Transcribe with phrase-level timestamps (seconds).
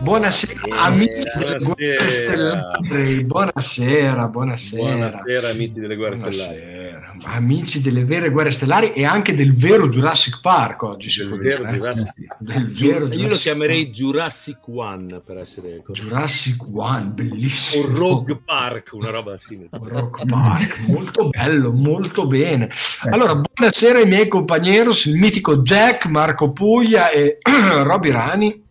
[0.00, 3.24] Buonasera, amici delle guerre stellari.
[3.26, 4.82] Buonasera, buonasera.
[4.82, 6.52] Buonasera, amici delle guerre buonasera.
[6.52, 6.80] stellari.
[7.24, 11.14] Amici delle vere guerre stellari e anche del vero Jurassic Park oggi.
[11.14, 12.26] Del vero dire, Jurassic, eh?
[12.38, 13.90] del vero Io Jurassic lo chiamerei.
[13.90, 17.84] Jurassic One per essere Jurassic One, bellissimo.
[17.84, 19.68] O Rogue Park, una roba simile.
[19.78, 22.70] Rogue Park, molto bello, molto bene.
[23.10, 27.36] Allora, buonasera ai miei compagni, il mitico Jack, Marco Puglia e
[27.82, 28.68] Roby Rani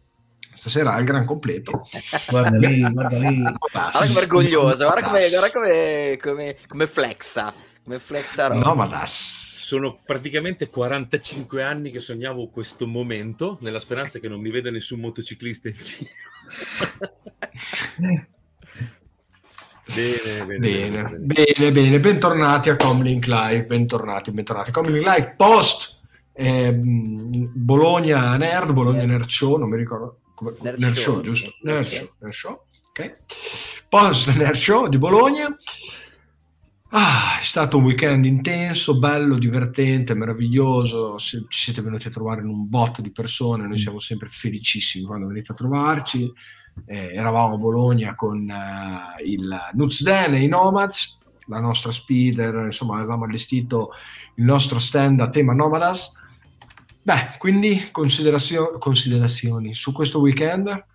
[0.60, 1.88] stasera al gran completo.
[2.28, 3.42] Guarda lì, guarda lì.
[3.42, 7.54] Guarda che vergognoso, guarda come, guarda come, come, come flexa.
[7.82, 9.48] Come flexa no, ma das.
[9.70, 15.00] Sono praticamente 45 anni che sognavo questo momento, nella speranza che non mi veda nessun
[15.00, 16.10] motociclista in giro.
[19.90, 24.70] Bene bene bene, bene, bene, bene, bentornati a Comlink Live, bentornati, bentornati.
[24.70, 30.96] Comlink Live post eh, Bologna Nerd, Bologna Nerd Show, non mi ricordo come, Nerd, Nerd
[30.96, 31.50] Show, Show, giusto?
[31.50, 33.18] Show, Nerd Show, ok.
[33.90, 35.56] Post Nerd Show di Bologna.
[36.92, 41.18] Ah, è stato un weekend intenso, bello, divertente, meraviglioso.
[41.18, 45.06] Se ci siete venuti a trovare in un botto di persone, noi siamo sempre felicissimi
[45.06, 46.32] quando venite a trovarci.
[46.86, 52.96] Eh, eravamo a Bologna con eh, il Nutzden e i Nomads, la nostra speeder, insomma,
[52.96, 53.92] avevamo allestito
[54.36, 56.18] il nostro stand a tema Nomadas
[57.02, 60.86] Beh, quindi considerazio- considerazioni su questo weekend?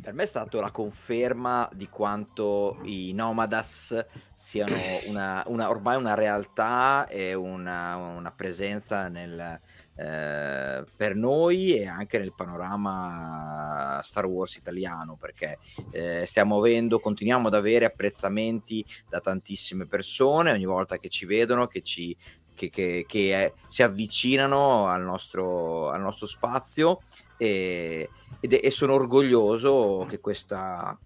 [0.00, 6.14] Per me è stata la conferma di quanto i Nomadas siano una, una, ormai una
[6.14, 9.58] realtà e una, una presenza nel,
[9.94, 15.58] eh, per noi e anche nel panorama Star Wars italiano perché
[15.90, 21.66] eh, stiamo avendo, continuiamo ad avere apprezzamenti da tantissime persone ogni volta che ci vedono,
[21.66, 22.14] che ci
[22.56, 26.98] che, che, che è, si avvicinano al nostro, al nostro spazio
[27.36, 28.08] e,
[28.40, 30.98] ed, e, sono orgoglioso che, questa,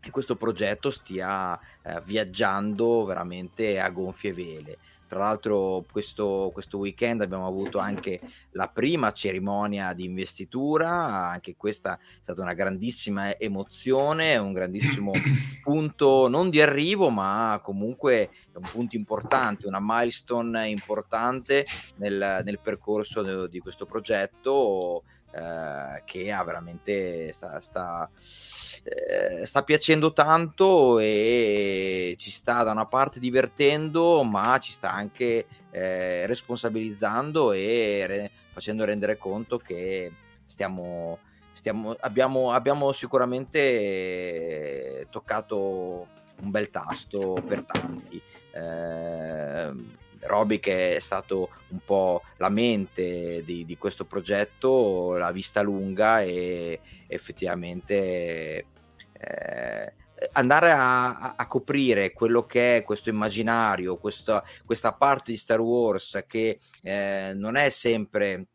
[0.00, 4.78] che questo progetto stia eh, viaggiando veramente a gonfie vele.
[5.06, 8.20] Tra l'altro questo, questo, weekend abbiamo avuto anche
[8.52, 15.12] la prima cerimonia di investitura, anche questa è stata una grandissima emozione, un grandissimo
[15.62, 21.64] punto non di arrivo, ma comunque un punto importante, una milestone importante
[21.96, 25.04] nel, nel percorso di questo progetto
[25.36, 28.08] eh, che ha veramente sta, sta,
[28.84, 35.46] eh, sta, piacendo tanto e ci sta da una parte divertendo ma ci sta anche
[35.72, 40.12] eh, responsabilizzando e re, facendo rendere conto che
[40.46, 41.18] stiamo,
[41.50, 46.06] stiamo abbiamo, abbiamo sicuramente toccato
[46.42, 48.22] un bel tasto per tanti
[48.60, 56.22] Roby che è stato un po' la mente di, di questo progetto, la vista lunga
[56.22, 58.66] e effettivamente
[59.12, 59.92] eh,
[60.32, 66.24] andare a, a, coprire quello che è questo immaginario, questa, questa parte di Star Wars
[66.26, 68.46] che eh, non è sempre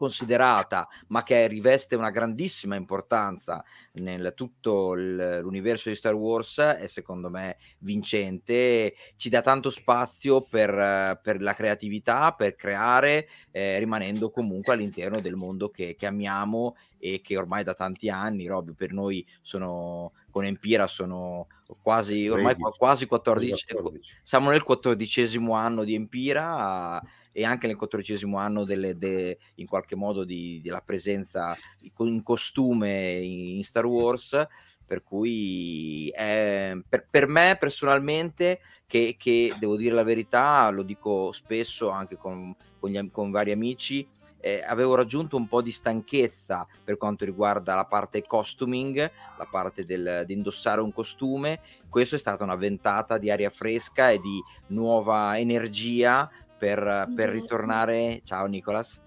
[0.00, 3.62] considerata, ma che riveste una grandissima importanza
[3.96, 8.94] nel tutto l'universo di Star Wars, è secondo me vincente.
[9.16, 15.36] Ci dà tanto spazio per, per la creatività, per creare, eh, rimanendo comunque all'interno del
[15.36, 20.44] mondo che, che amiamo e che ormai da tanti anni, Roby, per noi sono con
[20.46, 21.48] Empira sono
[21.82, 27.02] quasi ormai 13, quasi 14, 14, siamo nel quattordicesimo anno di Empira
[27.40, 33.12] e anche nel quattordicesimo anno delle, de, in qualche modo di, della presenza in costume
[33.12, 34.46] in Star Wars
[34.84, 41.32] per cui è, per, per, me personalmente che, che, devo dire la verità lo dico
[41.32, 44.06] spesso anche con, con, gli, con vari amici
[44.38, 48.96] eh, avevo raggiunto un po' di stanchezza per quanto riguarda la parte costuming,
[49.38, 51.60] la parte del, di indossare un costume.
[51.90, 56.30] Questo è stata una ventata di aria fresca e di nuova energia
[56.60, 59.00] per, per ritornare, ciao Nicolas,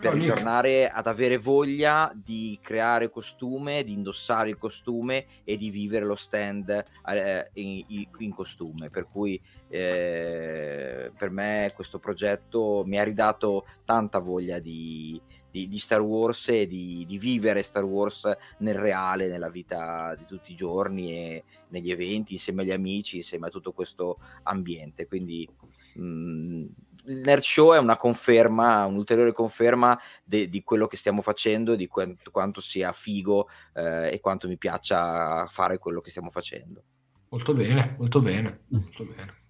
[0.00, 0.96] per ciao, ritornare Nick.
[0.96, 6.84] ad avere voglia di creare costume, di indossare il costume e di vivere lo stand
[7.08, 8.90] eh, in, in, costume.
[8.90, 15.20] Per cui eh, per me questo progetto mi ha ridato tanta voglia di,
[15.50, 20.24] di, di Star Wars e di, di, vivere Star Wars nel reale, nella vita di
[20.26, 25.08] tutti i giorni e negli eventi, insieme agli amici, insieme a tutto questo ambiente.
[25.08, 25.48] Quindi
[25.94, 26.66] mh,
[27.06, 31.86] il Nerd Show è una conferma, un'ulteriore conferma de, di quello che stiamo facendo, di
[31.86, 36.82] quanto, quanto sia figo eh, e quanto mi piaccia fare quello che stiamo facendo.
[37.28, 39.42] Molto bene, molto bene, molto bene.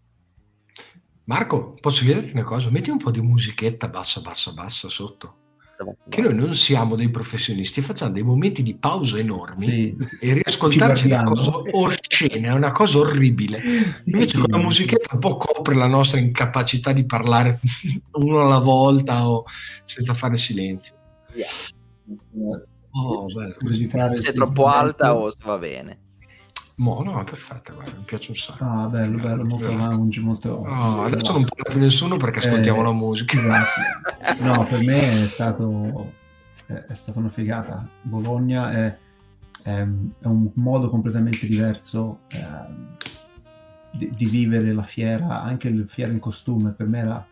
[1.24, 2.70] Marco, posso chiederti una cosa?
[2.70, 5.43] Metti un po' di musichetta bassa, bassa, bassa sotto.
[6.08, 9.96] Che noi non siamo dei professionisti, facciamo dei momenti di pausa enormi Sì.
[10.20, 13.60] e riascoltarci è una cosa oscena, è una cosa orribile.
[13.98, 17.60] Sì, Invece con la musichetta un po' copre la nostra incapacità di parlare
[18.12, 19.44] uno alla volta o
[19.84, 20.94] senza fare silenzio.
[22.96, 23.26] Oh.
[23.26, 25.98] Per evitare Se è troppo alta o se va bene.
[26.76, 28.64] Mo, no, è perfetta, guarda, mi piace un sacco.
[28.64, 30.50] Ah, bello, bello, molto lounge, molto...
[30.50, 31.38] Oh, adesso no.
[31.38, 33.36] non parla più nessuno perché ascoltiamo Eh, la musica.
[33.36, 33.80] Esatto.
[34.42, 36.12] No, per me è stato
[36.66, 37.86] è, stata una figata.
[38.02, 38.98] Bologna è,
[39.62, 42.96] è, è un modo completamente diverso ehm,
[43.92, 46.72] di, di vivere la fiera, anche il fiera in costume.
[46.72, 47.26] Per me era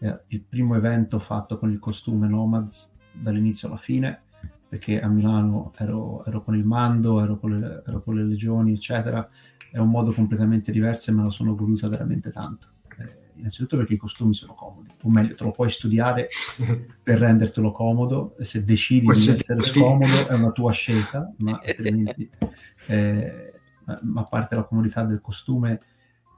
[0.00, 4.22] eh, il primo evento fatto con il costume Nomads dall'inizio alla fine,
[4.68, 8.72] perché a Milano ero, ero con il Mando, ero con, le, ero con le Legioni,
[8.72, 9.28] eccetera.
[9.70, 12.68] È un modo completamente diverso e me la sono goduta veramente tanto.
[12.98, 16.28] Eh, innanzitutto perché i costumi sono comodi, o meglio, te lo puoi studiare
[17.02, 21.60] per rendertelo comodo, e se decidi Questo di essere scomodo è una tua scelta, ma
[22.86, 23.52] eh,
[24.02, 25.80] ma a parte la comodità del costume,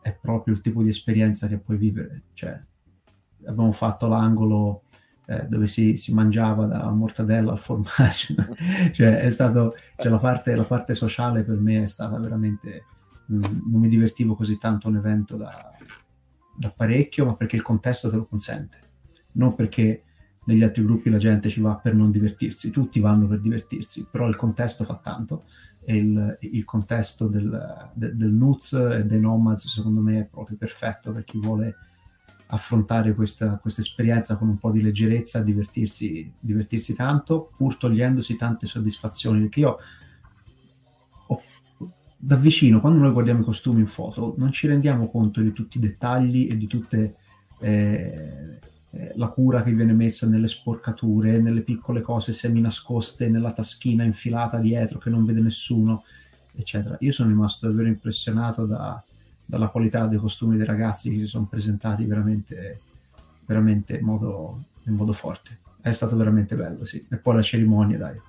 [0.02, 2.22] è proprio il tipo di esperienza che puoi vivere.
[2.32, 2.58] Cioè,
[3.46, 4.82] abbiamo fatto l'angolo
[5.30, 8.34] eh, dove si, si mangiava da mortadella al formaggio,
[8.90, 12.84] cioè è stato, cioè la, parte, la parte sociale per me è stata veramente,
[13.32, 13.40] mm,
[13.70, 15.70] non mi divertivo così tanto un evento da,
[16.58, 18.78] da parecchio, ma perché il contesto te lo consente,
[19.34, 20.02] non perché
[20.46, 24.26] negli altri gruppi la gente ci va per non divertirsi, tutti vanno per divertirsi, però
[24.26, 25.44] il contesto fa tanto
[25.84, 30.56] e il, il contesto del, de- del Nuz e dei Nomads secondo me è proprio
[30.56, 31.76] perfetto per chi vuole
[32.50, 38.67] affrontare questa, questa esperienza con un po' di leggerezza, divertirsi, divertirsi tanto, pur togliendosi tante
[38.67, 39.79] soddisfazioni, perché io
[41.29, 41.43] ho-
[42.17, 45.79] da vicino, quando noi guardiamo i costumi in foto, non ci rendiamo conto di tutti
[45.79, 47.17] i dettagli e di tutte
[47.61, 48.58] eh,
[48.91, 54.02] eh, la cura che viene messa nelle sporcature, nelle piccole cose semi nascoste, nella taschina
[54.02, 56.02] infilata dietro che non vede nessuno,
[56.52, 56.97] eccetera.
[57.00, 59.02] Io sono rimasto davvero impressionato da-
[59.50, 62.81] dalla qualità dei costumi dei ragazzi che si sono presentati veramente,
[63.44, 65.58] veramente in modo, in modo forte.
[65.81, 67.05] È stato veramente bello, sì.
[67.11, 68.20] E poi la cerimonia, dai.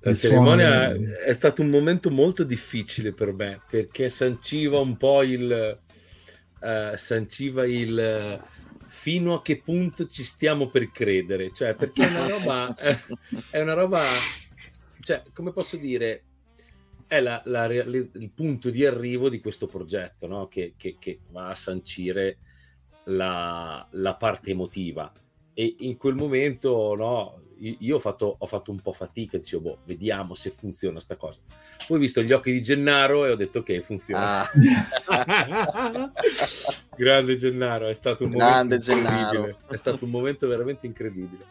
[0.00, 4.96] La Il cerimonia suono- è stato un momento molto difficile per me perché sanciva un
[4.96, 5.78] po' il
[6.60, 8.42] eh, sanciva il
[8.86, 12.74] fino a che punto ci stiamo per credere, cioè perché è una roba
[13.50, 14.00] è una roba
[15.00, 16.22] cioè come posso dire
[17.16, 20.48] è la- la il punto di arrivo di questo progetto no?
[20.48, 22.38] che, che- che va a sancire
[23.04, 25.12] la, la parte emotiva
[25.52, 29.78] e in quel momento no, io ho fatto, ho fatto un po' fatica, dicevo, boh,
[29.84, 31.38] vediamo se funziona sta cosa.
[31.86, 34.42] Poi ho visto gli occhi di Gennaro e ho detto che funziona.
[34.42, 34.50] Ah,
[36.96, 39.30] Grande Gennaro, è stato un Grande momento incredibile.
[39.30, 39.58] Gennaro.
[39.68, 41.44] È stato un momento veramente incredibile.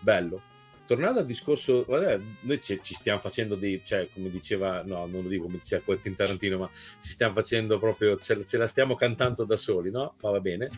[0.00, 0.40] Bello.
[0.84, 5.22] Tornando al discorso, guarda, noi ci, ci stiamo facendo dei, cioè, come diceva, no, non
[5.22, 6.70] lo dico come diceva Quentin Tarantino, ma
[7.00, 10.14] ci stiamo facendo proprio, ce, ce la stiamo cantando da soli, no?
[10.20, 10.68] Ma va bene.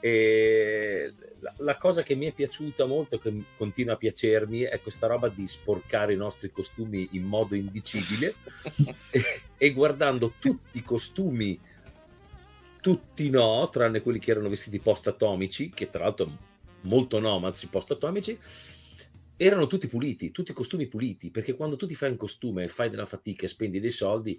[0.00, 5.06] E la, la cosa che mi è piaciuta molto, che continua a piacermi, è questa
[5.06, 8.34] roba di sporcare i nostri costumi in modo indicibile
[9.10, 9.22] e,
[9.58, 11.58] e guardando tutti i costumi,
[12.80, 16.48] tutti no, tranne quelli che erano vestiti post-atomici, che tra l'altro
[16.82, 18.38] molto nomads, post-atomici,
[19.42, 22.90] erano tutti puliti, tutti costumi puliti, perché quando tu ti fai un costume e fai
[22.90, 24.38] della fatica e spendi dei soldi,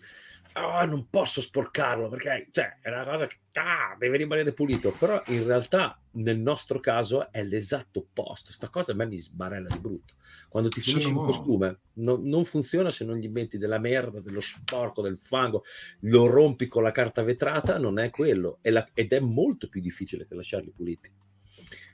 [0.54, 5.20] ah, non posso sporcarlo perché cioè, è una cosa che ah, deve rimanere pulito, però
[5.28, 9.80] in realtà nel nostro caso è l'esatto opposto, sta cosa a me mi sbarella di
[9.80, 10.14] brutto.
[10.48, 14.20] Quando ti finisci Sono- un costume non, non funziona se non gli metti della merda,
[14.20, 15.64] dello sporco, del fango,
[16.02, 19.82] lo rompi con la carta vetrata, non è quello, è la- ed è molto più
[19.82, 21.12] difficile che lasciarli puliti.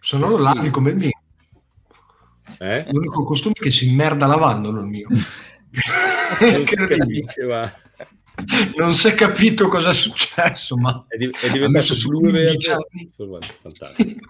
[0.01, 1.16] Se no lo lavi come mio.
[2.59, 2.85] Eh?
[2.91, 5.07] L'unico costume che si immerda lavandolo il mio.
[5.09, 5.19] Non
[8.93, 12.19] si non è capito cosa è successo, ma è, di- è diventato messo su blu
[12.21, 12.73] 15 verde.
[12.73, 13.03] anni.
[13.03, 14.27] Insomma, Fantastico.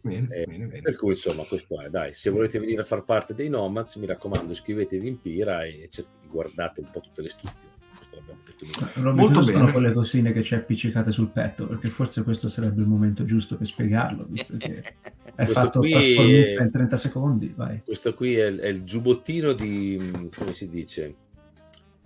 [0.00, 0.82] bene, Eh, bene, bene.
[0.82, 4.06] Per cui insomma questo è, dai, se volete venire a far parte dei Nomads, mi
[4.06, 5.88] raccomando iscrivetevi in Pira e
[6.28, 7.76] guardate un po' tutte le istruzioni.
[8.18, 8.90] L'abbiamo detto noi.
[9.04, 9.72] Robby, Molto bene.
[9.72, 13.66] quelle cosine che c'è appiccicate sul petto, perché forse questo sarebbe il momento giusto per
[13.66, 14.94] spiegarlo, visto che è
[15.34, 17.80] Questo fatto qui trasformista è- in 30 secondi, vai.
[17.84, 21.14] Questo qui è, il- è il giubbottino di, come si dice,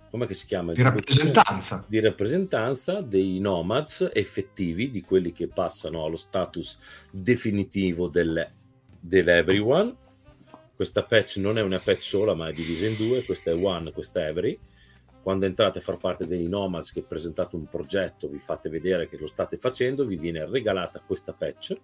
[0.09, 0.73] come si chiama?
[0.73, 1.83] Di rappresentanza.
[1.87, 6.77] Di rappresentanza dei Nomads effettivi, di quelli che passano allo status
[7.09, 8.47] definitivo del,
[8.99, 9.95] dell'Everyone.
[10.75, 13.23] Questa patch non è una patch sola, ma è divisa in due.
[13.23, 14.57] Questa è One, questa è Every.
[15.23, 19.17] Quando entrate a far parte dei Nomads che presentate un progetto, vi fate vedere che
[19.17, 21.77] lo state facendo, vi viene regalata questa patch.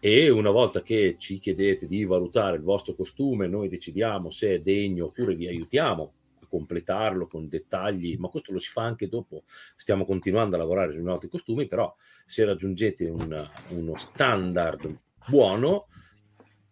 [0.00, 4.60] E una volta che ci chiedete di valutare il vostro costume, noi decidiamo se è
[4.60, 6.12] degno oppure vi aiutiamo
[6.42, 9.44] a completarlo con dettagli, ma questo lo si fa anche dopo,
[9.76, 14.98] stiamo continuando a lavorare sui nostri costumi, però se raggiungete un, uno standard
[15.28, 15.86] buono,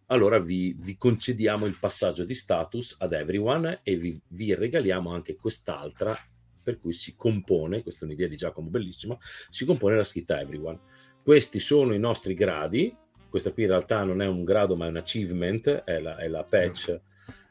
[0.06, 5.36] allora vi, vi, concediamo il passaggio di status ad everyone e vi, vi, regaliamo anche
[5.36, 6.16] quest'altra
[6.62, 9.16] per cui si compone, questa è un'idea di Giacomo bellissima,
[9.50, 10.80] si compone la scritta everyone.
[11.22, 12.94] Questi sono i nostri gradi,
[13.28, 16.28] questa qui in realtà non è un grado ma è un achievement, è la, è
[16.28, 17.00] la patch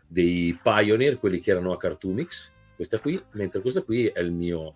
[0.08, 4.76] dei Pioneer, quelli che erano a Cartoonix, questa qui, mentre questa qui è il mio,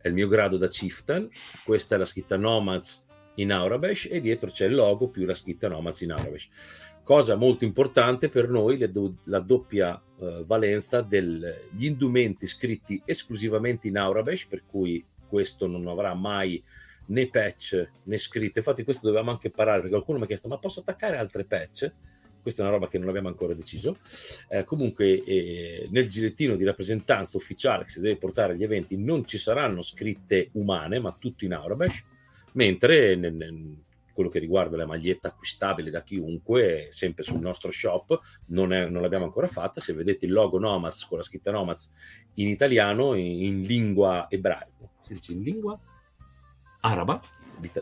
[0.00, 1.28] è il mio grado da Chieftain,
[1.64, 5.68] questa è la scritta Nomads in Aurabesh e dietro c'è il logo più la scritta
[5.68, 6.48] Nomads in Aurabesh
[7.10, 13.98] cosa molto importante per noi, do- la doppia uh, valenza degli indumenti scritti esclusivamente in
[13.98, 16.62] Aurabesh, per cui questo non avrà mai
[17.06, 18.60] né patch né scritte.
[18.60, 21.92] Infatti questo dovevamo anche parare, perché qualcuno mi ha chiesto, ma posso attaccare altre patch?
[22.40, 23.98] Questa è una roba che non abbiamo ancora deciso.
[24.48, 29.26] Eh, comunque eh, nel gilettino di rappresentanza ufficiale che si deve portare agli eventi non
[29.26, 32.04] ci saranno scritte umane, ma tutto in Aurabesh,
[32.52, 33.78] mentre nel, nel
[34.20, 39.00] quello che riguarda la maglietta acquistabile da chiunque, sempre sul nostro shop, non, è, non
[39.00, 39.80] l'abbiamo ancora fatta.
[39.80, 41.90] Se vedete il logo Nomads con la scritta Nomads
[42.34, 45.78] in italiano, in, in lingua ebraica, si dice in lingua
[46.80, 47.20] araba,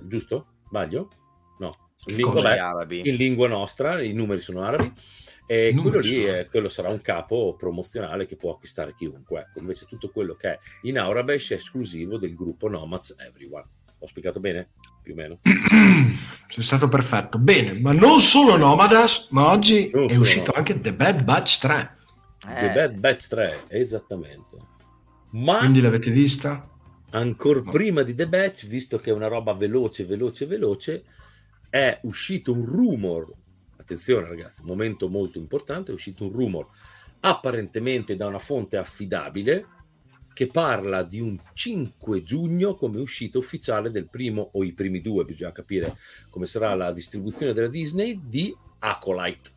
[0.03, 0.47] giusto?
[0.69, 1.11] Sbaglio?
[1.59, 1.73] No,
[2.07, 4.93] in lingua, beh, in lingua, nostra, i numeri sono arabi.
[5.51, 9.41] E quello lì è, quello sarà un capo promozionale che può acquistare chiunque.
[9.41, 13.67] Ecco, invece tutto quello che è in Aurabesh è esclusivo del gruppo Nomads Everyone.
[14.01, 14.71] Ho spiegato bene?
[15.09, 15.39] Più o meno.
[16.49, 17.39] Sei stato perfetto.
[17.39, 20.59] Bene, ma non solo Nomadas, ma oggi non è uscito no.
[20.59, 21.97] anche The Bad Batch 3.
[22.49, 22.61] Eh.
[22.61, 24.57] The Bad Batch 3, esattamente.
[25.31, 26.69] Ma Quindi l'avete vista?
[27.11, 27.71] Ancora no.
[27.71, 31.05] prima di The Batch, visto che è una roba veloce, veloce, veloce,
[31.71, 33.33] è uscito un rumor.
[33.79, 36.67] Attenzione ragazzi, momento molto importante, è uscito un rumor
[37.21, 39.67] apparentemente da una fonte affidabile
[40.39, 45.25] che parla di un 5 giugno come uscita ufficiale del primo o i primi due,
[45.25, 45.97] bisogna capire
[46.31, 49.51] come sarà la distribuzione della Disney, di Acolyte.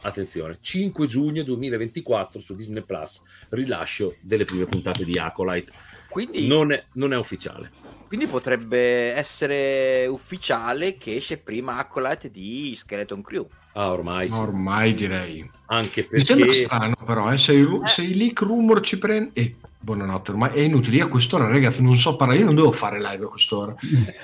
[0.00, 3.20] Attenzione, 5 giugno 2024 su Disney Plus,
[3.50, 5.70] rilascio delle prime puntate di Acolyte.
[6.08, 7.70] Quindi non è, non è ufficiale.
[8.06, 13.46] Quindi potrebbe essere ufficiale che esce prima Acolyte di Skeleton Crew.
[13.74, 14.30] Ah, ormai.
[14.30, 14.34] Sì.
[14.34, 15.50] Ormai direi.
[15.66, 16.16] Anche perché...
[16.16, 19.30] Mi sembra strano però, eh, se, i, se i leak rumor ci prende...
[19.34, 20.96] Eh, buonanotte, ormai è inutile.
[20.96, 23.72] Io a quest'ora, ragazzi, non so parlare, io non devo fare live a quest'ora.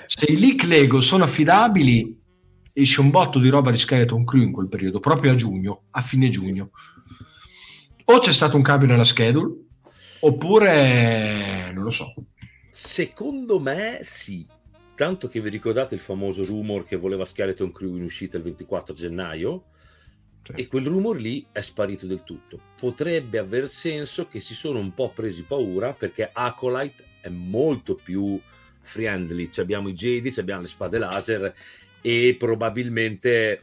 [0.06, 2.20] Se i leak Lego sono affidabili,
[2.72, 6.02] esce un botto di roba di Skeleton Crew in quel periodo, proprio a giugno, a
[6.02, 6.70] fine giugno.
[8.04, 9.54] O c'è stato un cambio nella schedule,
[10.20, 12.12] oppure non lo so.
[12.68, 14.44] Secondo me sì.
[14.96, 18.94] Tanto che vi ricordate il famoso rumor che voleva Skeleton Crew in uscita il 24
[18.94, 19.66] gennaio?
[20.54, 22.58] E quel rumor lì è sparito del tutto.
[22.78, 28.40] Potrebbe aver senso che si sono un po' presi paura perché Acolyte è molto più
[28.80, 29.50] friendly.
[29.50, 31.54] Ci abbiamo i Jedi, abbiamo le spade laser
[32.00, 33.62] e probabilmente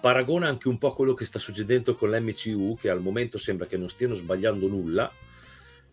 [0.00, 3.76] paragona anche un po' quello che sta succedendo con l'MCU, che al momento sembra che
[3.76, 5.10] non stiano sbagliando nulla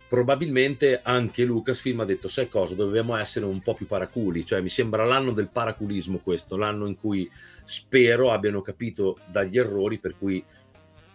[0.07, 2.75] probabilmente anche Lucasfilm ha detto sai cosa?
[2.75, 4.45] Dobbiamo essere un po' più paraculi.
[4.45, 7.29] Cioè mi sembra l'anno del paraculismo questo l'anno in cui
[7.63, 10.43] spero abbiano capito dagli errori per cui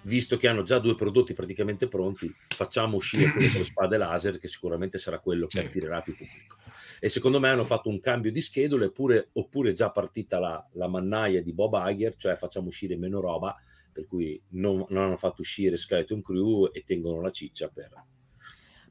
[0.03, 4.39] visto che hanno già due prodotti praticamente pronti facciamo uscire quello con le spade laser
[4.39, 6.57] che sicuramente sarà quello che attirerà più pubblico.
[6.99, 10.89] E secondo me hanno fatto un cambio di schedule oppure, oppure già partita la, la
[10.89, 13.55] mannaia di Bob Iger cioè facciamo uscire meno roba
[13.93, 17.91] per cui non, non hanno fatto uscire Skeleton Crew e tengono la ciccia per,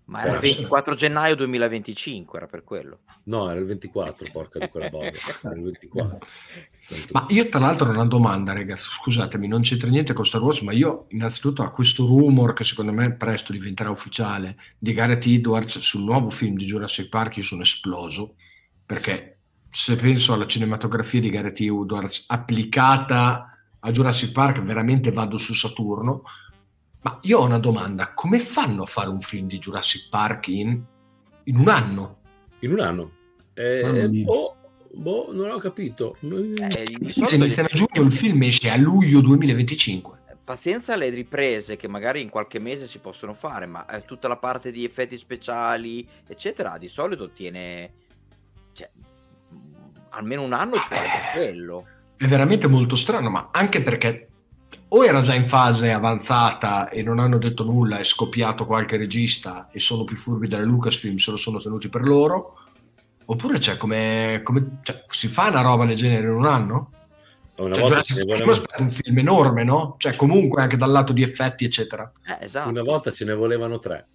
[0.09, 3.01] ma era il 24 gennaio 2025, era per quello.
[3.25, 5.11] No, era il 24, porca di quella boia.
[5.43, 6.27] Era il 24.
[7.11, 10.61] Ma io tra l'altro ho una domanda, ragazzi, scusatemi, non c'entra niente con Star Wars,
[10.61, 15.77] ma io innanzitutto a questo rumor che secondo me presto diventerà ufficiale di Gareth Edwards
[15.77, 18.33] sul nuovo film di Jurassic Park, io sono esploso,
[18.83, 19.37] perché
[19.69, 26.23] se penso alla cinematografia di Gareth Edwards applicata a Jurassic Park, veramente vado su Saturno
[27.01, 30.81] ma io ho una domanda, come fanno a fare un film di Jurassic Park in,
[31.43, 32.17] in un anno?
[32.59, 33.11] In un anno?
[33.53, 34.55] Eh, boh,
[34.93, 36.17] boh, non ho capito.
[36.21, 40.17] Eh, Se inizia a giugno, il film esce a luglio 2025
[40.49, 44.37] pazienza alle riprese che magari in qualche mese si possono fare, ma eh, tutta la
[44.37, 47.91] parte di effetti speciali, eccetera, di solito tiene
[48.73, 48.89] cioè,
[50.09, 51.85] almeno un anno ci vuole per quello.
[52.15, 54.28] È veramente molto strano, ma anche perché
[54.89, 59.69] o era già in fase avanzata e non hanno detto nulla, è scoppiato qualche regista
[59.71, 62.55] e sono più furbi delle Lucasfilm, se lo sono tenuti per loro,
[63.31, 66.91] Oppure c'è come, come cioè, si fa una roba del genere in un anno?
[67.57, 69.95] Una Cioè, volta, Jurassic volevano, è un film enorme, no?
[69.99, 72.11] Cioè, comunque anche dal lato di effetti, eccetera.
[72.25, 72.69] Eh, esatto.
[72.69, 74.07] una volta ce ne volevano tre.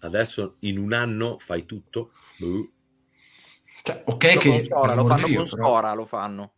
[0.00, 2.10] Adesso in un anno fai tutto.
[2.36, 2.68] Boh.
[3.82, 4.48] Cioè, ok Lo che...
[4.50, 6.52] con Sora, per lo fanno Dio, con però- Sora, lo fanno.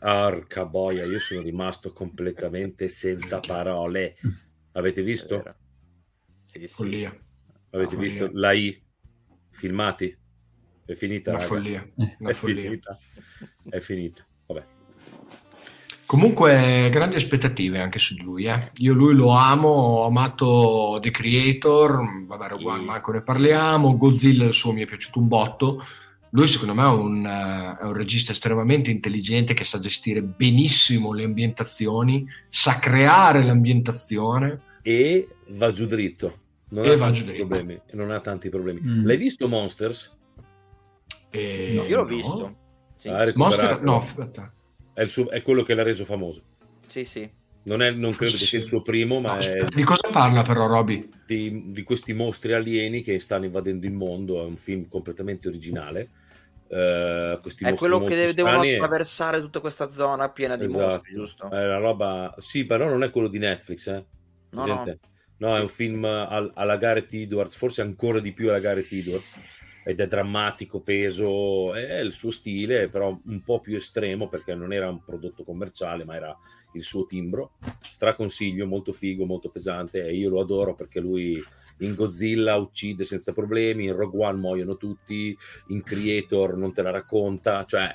[0.00, 4.16] Arca boia, io sono rimasto completamente senza parole.
[4.72, 5.42] Avete visto?
[6.46, 6.68] Sì, sì.
[6.68, 7.16] Follia,
[7.70, 8.10] Avete Follia.
[8.10, 8.82] visto la I?
[9.50, 10.16] Filmati?
[10.84, 11.32] È finita.
[11.32, 11.44] raga.
[11.44, 12.62] follia, Eh, una È follia.
[12.62, 12.98] finita.
[13.68, 14.26] È finita.
[14.46, 14.66] Vabbè.
[16.06, 18.44] Comunque, grandi aspettative anche su di lui.
[18.46, 18.70] Eh.
[18.76, 22.84] Io lui lo amo, ho amato The Creator, vabbè, Rogue One, Sì.
[22.86, 23.94] manco ne parliamo.
[23.98, 25.84] Godzilla, il suo mi è piaciuto un botto.
[26.30, 31.12] Lui, secondo me, è un, eh, è un regista estremamente intelligente che sa gestire benissimo
[31.12, 34.60] le ambientazioni, sa creare l'ambientazione.
[34.82, 36.38] E va giù dritto.
[36.70, 37.46] Non E ha va tanti giù dritto.
[37.46, 37.80] problemi.
[37.92, 38.80] Non ha tanti problemi.
[38.82, 39.06] Mm.
[39.06, 40.16] L'hai visto Monsters?
[41.30, 42.08] E No, Io l'ho no.
[42.08, 42.56] visto.
[42.96, 43.30] Sì, Ah.
[43.34, 44.52] Monster, no, aspetta.
[44.92, 46.42] È, il suo- è quello che l'ha reso famoso.
[46.86, 47.30] sì, sì.
[47.68, 50.08] Non, è, non credo Sì, che sia il suo primo, ma No, è Di cosa
[50.10, 51.08] parla però, Roby?
[51.24, 54.40] di, di questi mostri alieni che stanno invadendo il mondo.
[54.40, 56.08] È un film completamente originale.
[56.68, 60.84] Questi È quello che de- devono e- attraversare tutta questa zona piena di Esatto.
[60.84, 61.48] mostri, giusto?
[61.50, 62.34] È una roba...
[62.38, 64.04] Sì, però non è quello di Netflix, eh.
[64.50, 64.98] No, Presente?
[65.38, 69.32] No, è un film al- alla Gareth Edwards, forse ancora di più alla Gareth Edwards,
[69.88, 74.74] ed è drammatico, peso, è il suo stile, però un po' più estremo perché non
[74.74, 76.36] era un prodotto commerciale, ma era
[76.74, 77.52] il suo timbro.
[77.80, 81.42] Straconsiglio, molto figo, molto pesante, e io lo adoro perché lui
[81.78, 85.34] in Godzilla uccide senza problemi, in Rogue One muoiono tutti,
[85.68, 87.88] in Creator non te la racconta, cioè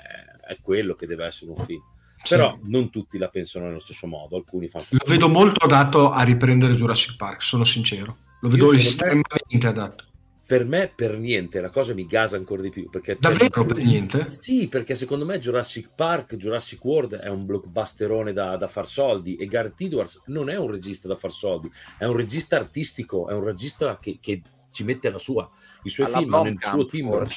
[0.47, 1.83] è quello che deve essere un film.
[2.27, 6.23] Però non tutti la pensano nello stesso modo, alcuni fanno Lo vedo molto adatto a
[6.23, 8.17] riprendere Jurassic Park, sono sincero.
[8.39, 10.05] Lo vedo estremamente adatto.
[10.53, 14.29] Per me per niente la cosa mi gasa ancora di più perché Davvero per niente?
[14.29, 19.35] sì perché secondo me Jurassic Park Jurassic World è un blockbusterone da, da far soldi
[19.35, 23.33] e Gareth Edwards non è un regista da far soldi è un regista artistico è
[23.33, 25.49] un regista che, che ci mette la sua
[25.81, 27.27] i suoi Alla film Blomkamp, suo timbro.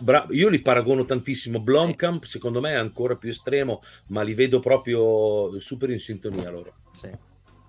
[0.00, 4.58] Bra- io li paragono tantissimo Blomkamp secondo me è ancora più estremo ma li vedo
[4.60, 7.10] proprio super in sintonia loro Sì.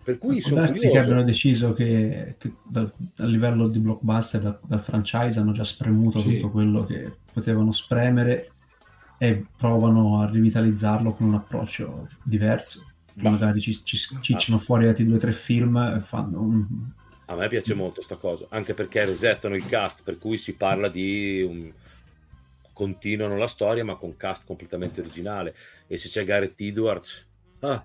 [0.05, 4.39] Per cui sono darsi che curioso abbiano deciso che, che dal- a livello di blockbuster,
[4.39, 6.35] dal, dal franchise, hanno già spremuto Sì.
[6.35, 8.51] tutto quello che potevano spremere
[9.17, 12.85] e provano a rivitalizzarlo con un approccio diverso.
[13.15, 16.65] Ma- Magari ci, ci cicciano fuori altri due o tre film e fanno un...
[17.25, 20.87] A me piace molto sta cosa, anche perché resettano il cast, per cui si parla
[20.87, 21.71] di un...
[22.73, 25.55] continuano la storia, ma con cast completamente originale.
[25.87, 27.25] E se c'è Gareth Edwards,
[27.61, 27.83] ah,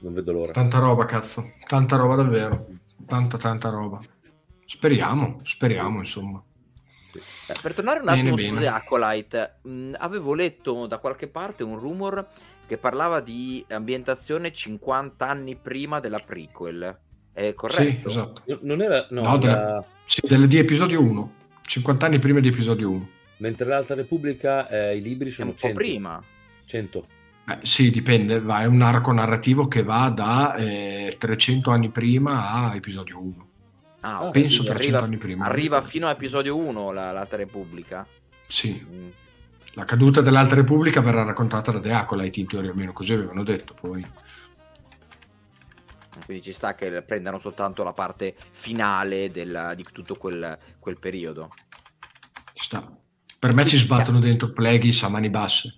[0.00, 0.52] non vedo l'ora.
[0.52, 1.52] Tanta roba, cazzo.
[1.66, 2.66] Tanta roba davvero.
[3.06, 4.00] Tanta, tanta roba.
[4.66, 6.42] Speriamo, speriamo, insomma.
[7.10, 7.18] Sì.
[7.18, 8.48] Eh, Per tornare un attimo bene.
[8.54, 12.26] su The Acolyte, mh, avevo letto da qualche parte un rumor
[12.66, 16.98] che parlava di ambientazione 50 anni prima della prequel.
[17.32, 18.10] È corretto?
[18.10, 18.42] Sì, esatto.
[18.46, 21.32] No- Non era, no, No, della- la- Sì, di episodio 1.
[21.62, 23.08] 50 anni prima di episodio 1.
[23.38, 25.76] mentre l'Alta Repubblica eh, i libri È sono un po' 100.
[25.78, 26.22] prima.
[26.64, 27.06] 100.
[27.48, 28.40] Eh, sì, dipende.
[28.40, 33.46] Va, è un arco narrativo che va da eh, 300 anni prima a episodio 1.
[34.00, 35.44] Ah, Ah, ok, penso quindi 300 arriva, anni prima.
[35.46, 38.06] arriva fino a episodio 1 la, l'Alta Repubblica.
[38.46, 39.08] Sì, Mm.
[39.74, 43.74] la caduta dell'Alta Repubblica verrà raccontata da The Acolyte in teoria, almeno così avevano detto.
[43.78, 44.06] Poi
[46.24, 51.52] Quindi ci sta che prendano soltanto la parte finale della- di tutto quel, quel periodo.
[52.54, 52.90] ci sta.
[53.38, 55.74] Per me ci sbattono dentro Plagueis a mani basse.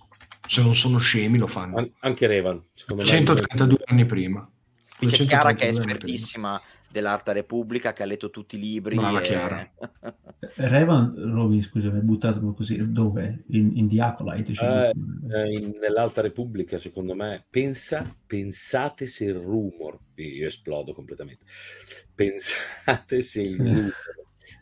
[0.51, 1.77] Se non sono scemi lo fanno.
[1.77, 3.07] An- anche Revan, secondo me.
[3.07, 4.51] 132 anni prima.
[4.97, 5.91] Qui c'è Chiara che è 232 anni prima.
[5.93, 8.95] espertissima dell'Alta Repubblica, che ha letto tutti i libri.
[8.97, 9.71] Brava e- Chiara.
[10.55, 13.45] Revan, Roby, scusa, mi hai buttato così, dove?
[13.51, 14.53] In, in The Acolyte?
[14.53, 14.91] cioè,
[15.29, 21.45] Eh, in- nell'Alta Repubblica, secondo me, pensa, pensate se il rumor, io esplodo completamente,
[22.13, 23.93] pensate se il rumor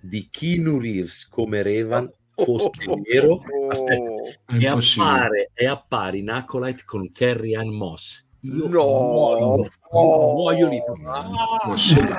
[0.02, 2.08] di Keanu Reeves come Revan
[2.44, 2.70] fosse
[3.12, 4.04] vero aspetta,
[4.46, 8.26] È e, appare, e appare in Acolyte con Carrie Ann Moss.
[8.42, 9.70] Io No, muoio, no.
[9.92, 10.82] muoio lì.
[11.64, 12.16] Impossibile.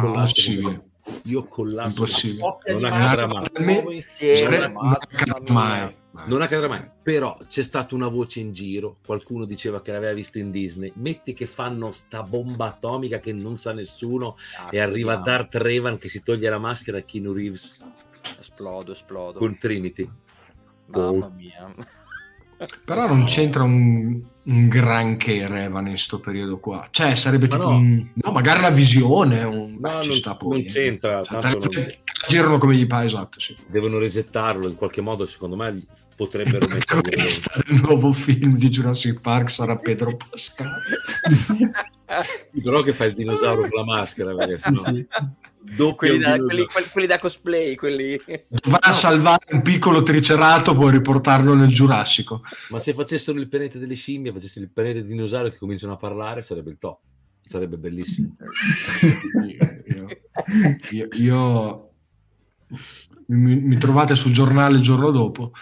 [0.00, 0.82] Collasso Impossibile.
[1.24, 1.98] Io collasso.
[2.02, 2.54] Impossibile.
[2.68, 3.44] Non accadrà mai.
[5.48, 5.94] Mai.
[6.26, 10.38] Non accadrà mai, però c'è stata una voce in giro, qualcuno diceva che l'aveva visto
[10.38, 15.16] in Disney, metti che fanno sta bomba atomica che non sa nessuno Ah, e arriva
[15.16, 15.38] vediamo.
[15.38, 17.78] Darth Revan che si toglie la maschera e Keanu Reeves
[18.38, 19.38] Esplodo, esplodo.
[19.38, 20.08] con Trinity.
[20.86, 21.72] Mamma mia.
[22.84, 26.86] Però non c'entra un, un granché Revan in questo periodo qua.
[26.90, 27.76] Cioè, sarebbe Ma tipo no.
[27.76, 29.42] un- no, magari la visione.
[29.44, 29.72] Un...
[29.72, 30.62] No, beh, ci non- sta poi.
[30.62, 31.94] non c'entra, Cioè, tanto tanto non-
[32.28, 33.56] Girano come gli pare, esatto, sì.
[33.66, 35.82] Devono resettarlo in qualche modo, secondo me
[36.14, 37.00] potrebbero Il metterlo.
[37.00, 40.70] del nuovo film di Jurassic Park sarà Pedro Pascal.
[42.62, 45.06] Però che fa il dinosauro con la maschera, perché Sì, sennò sì.
[45.62, 48.20] Doppio quelli, da, quelli- quelli da cosplay, quelli...
[48.64, 52.42] Va a salvare un piccolo triceratopo e riportarlo nel Giurassico.
[52.70, 55.96] Ma se facessero il pianeta delle scimmie, facessero il pianeta dei dinosauri che cominciano a
[55.96, 56.98] parlare, sarebbe il top.
[57.42, 58.32] Sarebbe bellissimo.
[59.46, 60.08] Io,
[60.90, 61.90] io- io-
[63.26, 65.52] mi, mi trovate sul giornale il giorno dopo.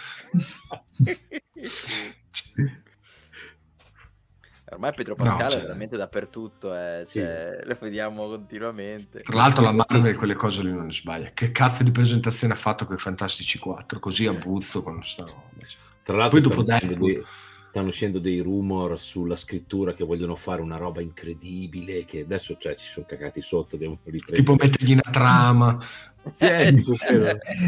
[4.79, 7.19] Ormai Pedro No, Pascal cioè- è veramente dappertutto, eh, Sì.
[7.19, 9.21] cioè, lo vediamo continuamente.
[9.23, 11.31] Tra l'altro la Marvel quelle cose lì non ne sbaglia.
[11.33, 13.99] Che cazzo di presentazione ha fatto con i Fantastici 4?
[13.99, 15.41] Così a buzzo con sta roba.
[15.67, 15.77] cioè.
[16.03, 17.11] Tra l'altro Poi dopo stanno uscendo, Deadpool.
[17.13, 17.25] dei,
[17.69, 22.73] stanno uscendo dei rumor sulla scrittura che vogliono fare una roba incredibile, che adesso cioè,
[22.75, 24.37] ci sono cagati sotto, devono riprendere.
[24.37, 25.77] Tipo mettergli una trama.
[26.37, 26.79] Quello.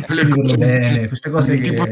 [0.05, 1.89] Scriverlo bene, queste cose che...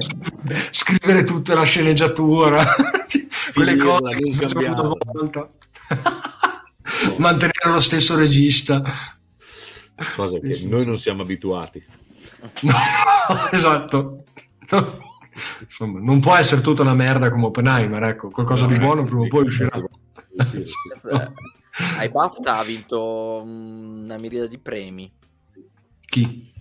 [0.71, 2.63] Scrivere tutta la sceneggiatura.
[3.53, 4.81] Quelle cose che cambiarla.
[4.81, 5.47] una volta.
[7.17, 8.81] Mantenere lo stesso regista.
[10.15, 11.83] Cosa che noi non siamo abituati.
[12.61, 12.73] No,
[13.51, 14.23] esatto.
[14.69, 15.07] No.
[15.61, 19.27] Insomma, non può essere tutta una merda come Oppenheimer, ecco, qualcosa di buono prima o
[19.27, 19.71] poi uscirà.
[20.49, 21.09] Sì, sì.
[21.13, 21.31] Eh,
[21.97, 25.09] Ai BAFTA ha vinto una miriade di premi.
[26.05, 26.51] Chi?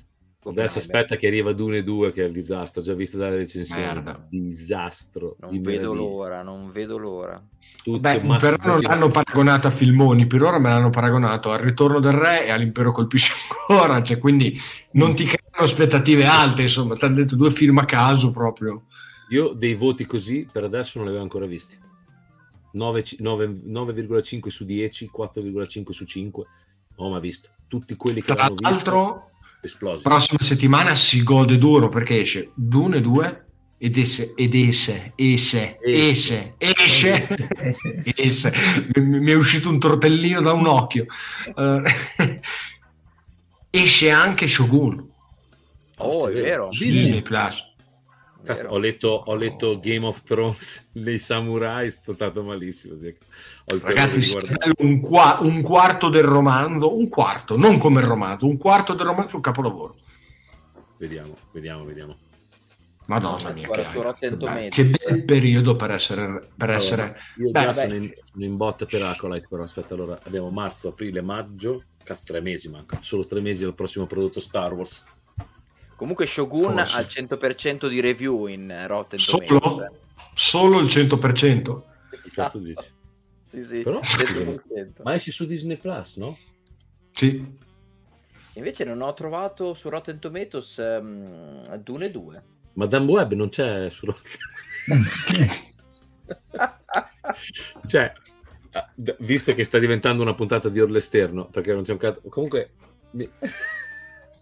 [0.50, 3.80] Adesso aspetta che arriva Dune 2 che è il disastro, ho già visto dalle recensioni.
[3.82, 4.26] Merda.
[4.28, 5.36] Disastro.
[5.40, 5.94] Non di vedo meraviglia.
[5.94, 7.42] l'ora, non vedo l'ora.
[7.82, 12.00] Tutto Beh, però non l'hanno paragonato a filmoni, per ora me l'hanno paragonato al Ritorno
[12.00, 13.32] del Re e all'Impero colpisce
[13.68, 14.58] ancora, cioè, quindi
[14.92, 18.84] non ti creano aspettative alte, insomma, ti hanno detto due film a caso proprio.
[19.30, 21.78] Io dei voti così per adesso non li avevo ancora visti.
[22.72, 26.46] 9 ci- 9 9,5 su 10, 4,5 su 5.
[26.96, 27.48] Non ho mai visto.
[27.66, 29.30] Tutti quelli che Tra l'hanno visto l'altro,
[29.60, 30.02] esplosi.
[30.02, 33.44] prossima settimana si gode duro perché esce Dune 2
[33.78, 37.26] ed esse, ed esse, esse, esse, esce,
[38.16, 38.52] esse.
[38.98, 41.06] Mi, è uscito un tortellino da un occhio.
[41.54, 42.40] Eh,
[43.70, 45.08] esce anche Shogun,
[45.98, 46.68] Oh, è vero.
[46.70, 47.66] Disney Plus.
[48.48, 52.94] Cazzo, ho, letto, ho letto Game of Thrones dei samurai, sto stato malissimo.
[52.94, 53.14] Ho il
[53.82, 54.36] terrore Ragazzi,
[54.78, 59.04] un, qua- un quarto del romanzo, un quarto, non come il romanzo, un quarto del
[59.04, 59.96] romanzo è un capolavoro.
[60.96, 62.16] Vediamo, vediamo, vediamo.
[63.08, 67.60] Madonna mia, Ancora che, Rotten che bel periodo per essere, per essere Allora, io Beh,
[67.60, 67.80] già beh.
[67.82, 72.24] sono in, sono in botta per Acolyte, però aspetta, allora abbiamo marzo, aprile, maggio, cazzo
[72.26, 75.04] tre mesi manca, solo tre mesi al prossimo prodotto Star Wars.
[75.98, 76.96] Comunque Shogun Forse.
[76.96, 79.44] ha il 100% di review in eh, Rotten Solo?
[79.44, 79.90] Tomatoes.
[80.32, 81.82] solo il 100%.
[82.08, 82.86] Che cazzo dici?
[83.42, 85.02] Sì, sì, Però- 100%.
[85.02, 86.38] Ma esce su Disney Plus, no?
[87.10, 87.44] Sì.
[88.52, 92.42] Invece non ho trovato su Rotten Tomatoes ehm, Dune 2.
[92.74, 94.06] Madame Web non c'è su
[97.88, 98.12] cioè
[98.72, 102.70] ah, visto che sta diventando una puntata di Orlesterno perché non c'è un cazzo comunque
[103.12, 103.28] mi-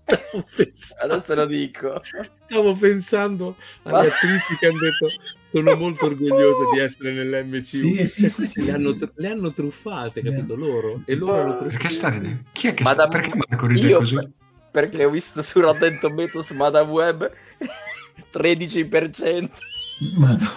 [0.07, 2.03] stavo, pensando, Adesso lo dico.
[2.47, 5.09] stavo pensando alle attrici che hanno detto
[5.51, 8.65] sono molto orgogliose di essere nell'MCU Sì, sì, Cioè, sì.
[8.65, 12.43] Le, hanno, le hanno truffate capito loro e loro hanno truffate Perché sta ridendo?
[12.53, 13.21] Chi è che Madame- sta?
[13.21, 14.15] Perché Marco ride Io così?
[14.15, 14.31] per-
[14.71, 17.33] perché ho visto su Rotten Tomatoes Madame Web
[18.33, 19.51] 13%.
[20.19, 20.53] Madonna.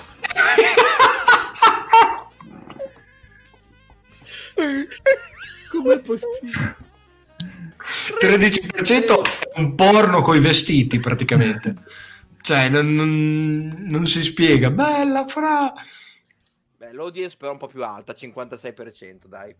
[5.69, 6.75] com'è possibile
[8.21, 9.21] 13%
[9.53, 11.75] è un porno coi vestiti praticamente.
[12.41, 14.69] Cioè, non, non- non si spiega.
[14.71, 15.71] Bella fra...
[16.77, 19.53] Beh, l'audience però è un po' più alta, 56%, dai.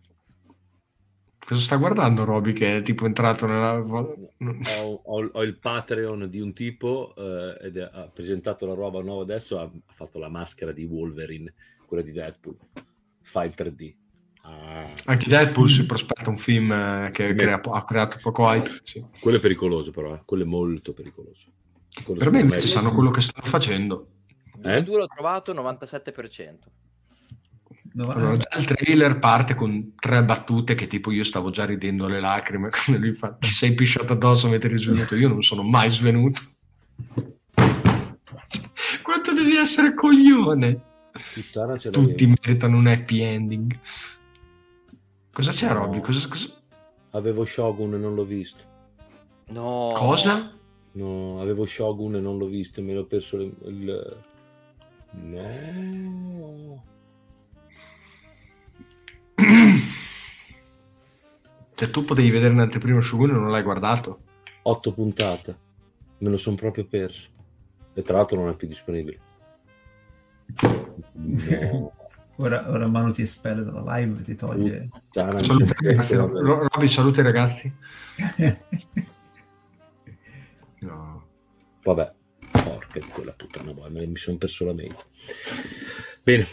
[1.42, 3.74] Cosa sta guardando Roby che è tipo entrato nella...
[3.78, 9.00] ho, ho- ho il Patreon di un tipo eh, ed è- ha presentato la roba
[9.02, 11.52] nuova adesso ha, ha fatto la maschera di Wolverine
[11.86, 12.56] quella di Deadpool
[13.22, 13.99] fa il 3D Ah,
[15.04, 18.80] Anche Deadpool si prospetta un film eh, che crea- ha creato poco hype.
[18.84, 19.04] sì.
[19.20, 20.22] quello è pericoloso però eh.
[20.24, 21.50] quello è molto pericoloso
[22.04, 24.06] Quello Per me invece sanno quello che stanno facendo.
[24.62, 24.82] Eh?
[24.82, 26.54] 2 l'ho trovato 97%.
[27.92, 32.06] No, Allora, già il trailer parte con tre battute che tipo io stavo già ridendo
[32.06, 35.64] alle lacrime quando lui fa ti sei pisciato addosso mentre eri svenuto io non sono
[35.64, 36.40] mai svenuto
[39.02, 40.80] quanto devi essere coglione
[41.34, 43.76] puttana tutti meritano un happy ending
[45.32, 45.74] cosa c'è No.
[45.74, 46.00] Robby?
[46.00, 46.52] Cosa, cosa-
[47.10, 48.62] avevo Shogun e non l'ho visto
[49.48, 49.92] No.
[49.94, 50.52] cosa?
[50.92, 54.16] no avevo Shogun e non l'ho visto me l'ho perso il, il-
[55.12, 56.84] No.
[61.74, 64.20] Cioè, tu potevi vedere un'anteprima su Wii e non l'hai guardato?
[64.62, 65.58] Otto puntate.
[66.18, 67.28] Me lo sono proprio perso.
[67.94, 69.18] E tra l'altro non è più disponibile.
[71.12, 71.92] No.
[72.40, 74.88] Ora, ora Manu ti espelle dalla live, ti toglie...
[75.14, 76.14] Mi ragazzi.
[76.14, 77.72] Robby, saluti ragazzi.
[80.80, 81.26] No.
[81.82, 82.12] Vabbè,
[82.50, 84.96] porca di quella puttana, boh, me- mi sono perso la mail.
[86.22, 86.46] Bene,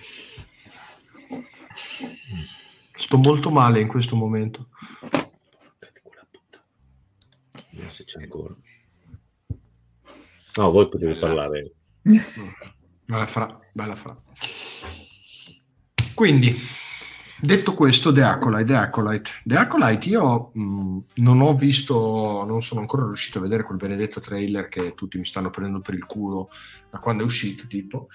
[2.95, 4.69] Sto molto male in questo momento.
[4.99, 6.65] porca di quella puttana.
[7.69, 8.55] Vediamo se c'è ancora.
[10.55, 11.71] No, voi potete parlare.
[12.01, 14.19] Bella fra, bella fra.
[16.17, 16.59] Quindi,
[17.39, 19.29] detto questo, The Acolyte, The Acolyte.
[19.43, 24.19] The Acolyte io mh, non ho visto, non sono ancora riuscito a vedere quel benedetto
[24.19, 26.49] trailer che tutti mi stanno prendendo per il culo
[26.89, 28.07] da quando è uscito, tipo,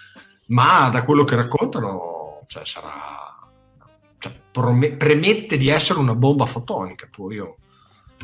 [0.46, 3.38] ma da quello che raccontano, cioè, sarà...
[4.18, 7.56] cioè, prome- premette di essere una bomba fotonica, poi io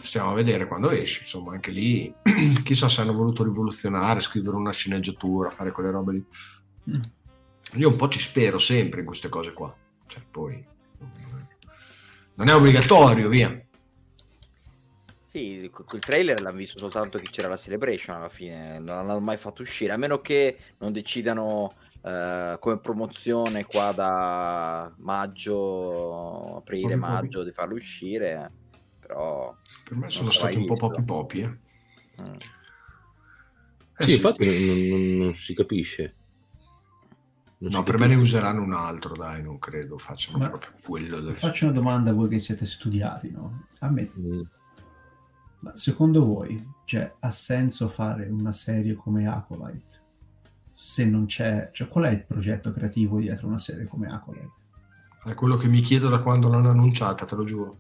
[0.02, 2.12] stiamo a vedere quando esce, insomma, anche lì
[2.64, 6.24] chissà se hanno voluto rivoluzionare, scrivere una sceneggiatura, fare quelle robe lì.
[7.74, 9.74] Io un po' ci spero sempre in queste cose qua.
[10.07, 10.64] Cioè, poi
[12.38, 13.62] non è obbligatorio, via.
[15.26, 19.37] Sì, quel trailer l'hanno visto soltanto chi c'era la celebration alla fine, non l'hanno mai
[19.37, 26.98] fatto uscire, a meno che non decidano eh, come promozione qua da maggio, aprile, pochi.
[26.98, 28.52] maggio di farlo uscire,
[29.00, 29.54] però...
[29.85, 31.40] Per me sono stati un po' popi popi.
[31.40, 31.48] Eh.
[32.22, 32.35] mm.
[33.96, 36.14] Eh Sì, infatti non, non- non si capisce.
[37.61, 41.18] Non No, per me ne useranno un altro, dai, non credo facciano Ma- proprio quello
[41.21, 41.35] del...
[41.35, 43.64] Faccio una domanda a voi che siete studiati, no?
[43.81, 44.40] A me, Mm.
[45.61, 50.07] ma secondo voi, cioè, ha senso fare una serie come Acolyte?
[50.73, 51.71] Se non c'è...
[51.73, 54.53] Cioè, qual è il progetto creativo dietro una serie come Acolyte?
[55.25, 57.79] È quello che mi chiedo da quando l'hanno annunciata, te lo giuro.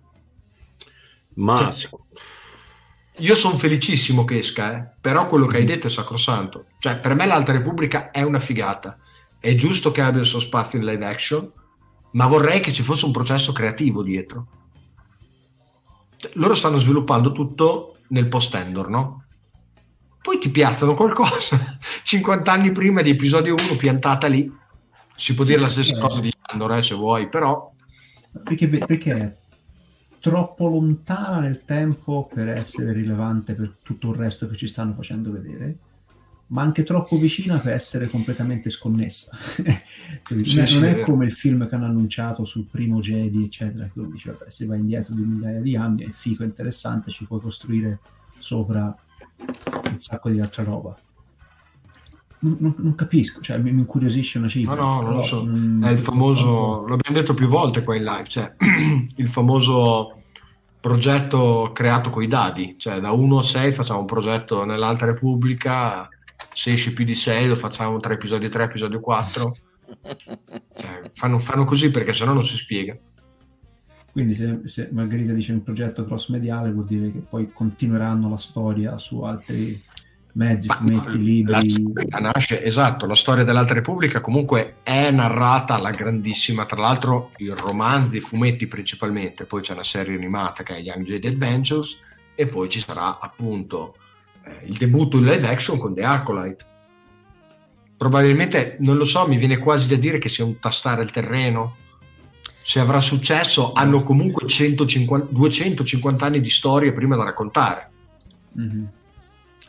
[1.34, 1.88] Ma Cioè,
[3.18, 6.66] Io sono felicissimo che esca, eh, però quello che hai detto è sacrosanto.
[6.78, 8.98] Cioè, per me l'Alta Repubblica è una figata.
[9.40, 11.52] È giusto che abbia il suo spazio in live action,
[12.12, 14.48] ma vorrei che ci fosse un processo creativo dietro.
[16.16, 19.24] Cioè, loro stanno sviluppando tutto nel post-Endor, no?
[20.20, 24.50] Poi ti piazzano qualcosa 50 anni prima di episodio 1 piantata lì.
[25.14, 25.98] Si può Sì, dire la stessa eh.
[25.98, 27.72] cosa di Andor, eh, se vuoi, però
[28.42, 29.36] Perché, perché è
[30.20, 35.30] troppo lontana nel tempo per essere rilevante per tutto il resto che ci stanno facendo
[35.32, 35.78] vedere,
[36.48, 39.30] ma anche troppo vicina per essere completamente sconnessa.
[40.24, 41.04] Quindi Sì, non è- sì, è vero.
[41.04, 44.66] come il film che hanno annunciato sul primo Jedi, eccetera, che uno dice, vabbè, se
[44.66, 47.98] va indietro di migliaia di anni, è figo, è interessante, ci puoi costruire
[48.38, 48.94] sopra
[49.38, 50.96] un sacco di altra roba.
[52.40, 54.74] Non, non- non capisco, cioè mi, mi incuriosisce una cifra.
[54.74, 55.44] No, no, non lo so.
[55.44, 58.54] mm, È il famoso, l'abbiamo detto più volte qua in live, cioè
[59.16, 60.12] il famoso
[60.80, 66.08] progetto creato coi dadi, cioè da 1 a 6 facciamo un progetto nell'Alta Repubblica,
[66.58, 69.56] se esce più di 6 lo facciamo tra episodio 3 e episodio 4,
[70.76, 72.98] cioè, fanno, fanno così perché sennò non si spiega.
[74.10, 78.36] Quindi se, se Margherita dice un progetto cross mediale vuol dire che poi continueranno la
[78.36, 79.80] storia su altri
[80.32, 81.70] mezzi, fumetti, La libri.
[81.70, 87.50] storia nasce, esatto, la storia dell'Alta Repubblica comunque è narrata alla grandissima, tra l'altro i
[87.50, 92.00] romanzi, i fumetti principalmente, poi c'è una serie animata che è Young Jedi Adventures
[92.34, 93.94] e poi ci sarà appunto
[94.64, 96.66] il debutto in live action con The Acolyte.
[97.96, 101.76] Probabilmente, non lo so, mi viene quasi da dire che sia un tastare il terreno.
[102.62, 107.90] Se avrà successo, hanno comunque 150 250 anni di storia prima da raccontare.
[108.52, 108.90] Mhm.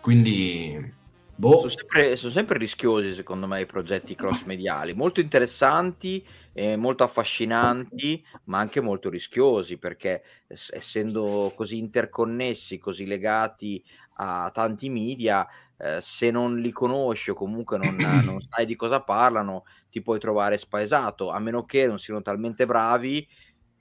[0.02, 0.94] Quindi,
[1.36, 1.58] boh.
[1.58, 7.04] Sono sempre, sono sempre rischiosi, secondo me, i progetti cross mediali, molto interessanti, eh, molto
[7.04, 13.84] affascinanti, ma anche molto rischiosi, perché es- essendo così interconnessi, così legati
[14.22, 19.02] a tanti media, eh, se non li conosci o comunque non, non sai di cosa
[19.02, 23.26] parlano, ti puoi trovare spaesato, a meno che non siano talmente bravi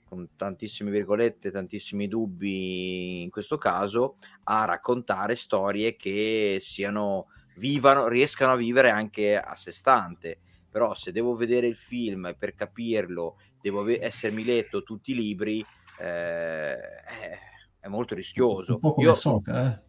[0.09, 8.53] con tantissime virgolette, tantissimi dubbi in questo caso, a raccontare storie che siano vivano, riescano
[8.53, 10.39] a vivere anche a sé stante.
[10.71, 15.15] Però se devo vedere il film e per capirlo devo ave- essermi letto tutti i
[15.15, 15.63] libri,
[15.99, 17.37] eh, è,
[17.79, 18.73] è molto rischioso.
[18.75, 19.88] Un po' come Io- Ahsoka, eh.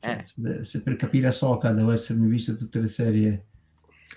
[0.00, 3.44] Eh, Se, se per capire Ahsoka devo essermi visto tutte le serie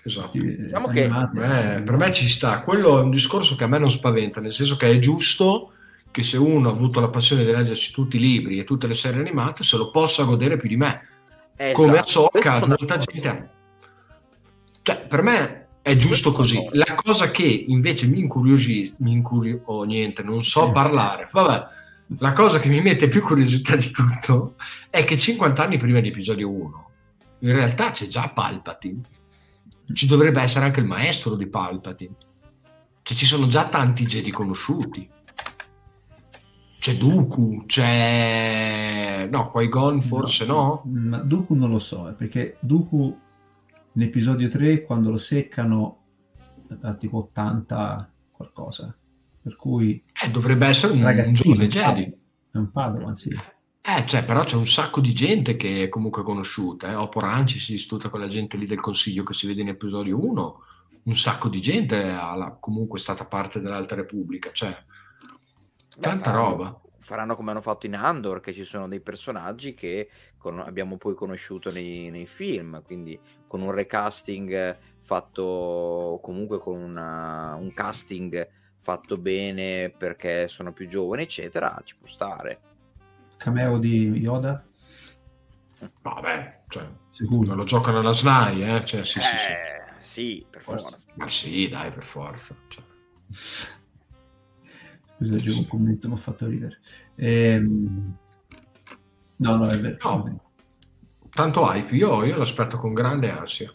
[0.02, 0.36] Esatto.
[0.36, 1.76] eh, Diciamo che- animate.
[1.76, 4.52] Eh, per me ci sta, quello è un discorso che a me non spaventa, nel
[4.52, 5.70] senso che è giusto
[6.10, 8.94] che se uno ha avuto la passione di leggersi tutti i libri e tutte le
[8.94, 11.02] serie animate se lo possa godere più di me.
[11.56, 13.50] eh, Come esatto, questo Ahsoka, molta gente...
[14.82, 16.68] Cioè, per me è giusto così.
[16.72, 19.62] La cosa che invece mi incuriosisce, mi incurio...
[19.64, 21.28] oh, niente, non so parlare.
[21.32, 21.66] Vabbè,
[22.18, 24.56] la cosa che mi mette più curiosità di tutto
[24.90, 26.90] è che 50 anni prima di episodio 1,
[27.40, 29.00] in realtà c'è già Palpatine.
[29.92, 32.14] Ci dovrebbe essere anche il maestro di Palpatine.
[33.02, 35.08] Cioè, ci sono già tanti Jedi conosciuti.
[36.78, 39.26] C'è Dooku, c'è...
[39.30, 40.82] No, Qui-Gon forse no?
[40.84, 41.08] no?
[41.08, 43.18] Ma Dooku non lo so, eh, perché Dooku
[43.92, 46.02] in episodio 3 quando lo seccano
[46.82, 48.94] a tipo 80 qualcosa
[49.44, 52.16] per cui eh, dovrebbe essere un, ragazzino, un Jedi
[52.50, 53.28] è un Padawan sì
[53.86, 56.90] eh, cioè, però c'è un sacco di gente che è comunque conosciuta.
[56.90, 56.94] Eh.
[56.94, 60.18] Oppo Ranci si disputa con la gente lì del consiglio che si vede in episodio
[60.24, 60.62] 1.
[61.02, 62.16] Un sacco di gente è
[62.60, 64.48] comunque stata parte dell'Alta Repubblica.
[64.52, 64.74] Cioè,
[66.00, 66.80] tanta Beh, roba.
[66.98, 71.14] Faranno come hanno fatto in Andor, che ci sono dei personaggi che con, abbiamo poi
[71.14, 72.82] conosciuto nei, nei, film.
[72.82, 78.48] Quindi con un recasting fatto comunque con una, un casting
[78.84, 82.60] fatto bene perché sono più giovani, eccetera, ci può stare.
[83.38, 84.62] Cameo di Yoda?
[86.02, 88.84] Vabbè, cioè, sicuro lo giocano alla SNAI, eh?
[88.84, 89.28] Cioè, sì, eh, sì,
[90.00, 90.10] sì.
[90.10, 90.90] sì, per forza.
[90.90, 91.08] forza.
[91.14, 92.54] Ma sì, dai, per forza.
[92.68, 92.84] Cioè.
[95.16, 95.48] Scusa, sì.
[95.48, 96.78] un commento mi ha fatto ridere.
[97.16, 98.16] Ehm...
[99.36, 99.96] No, no, è vero.
[100.02, 100.52] No.
[101.30, 103.72] Tanto hype, io, io l'aspetto con grande ansia.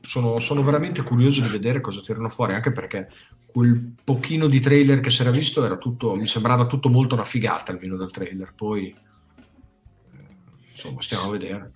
[0.00, 3.08] Sono, sono, veramente curioso di vedere cosa tirano fuori, anche perché
[3.46, 7.24] quel pochino di trailer che si era visto era tutto, mi sembrava tutto molto una
[7.24, 8.54] figata almeno dal trailer.
[8.54, 8.94] Poi,
[10.12, 10.26] eh,
[10.70, 11.72] insomma, stiamo a vedere.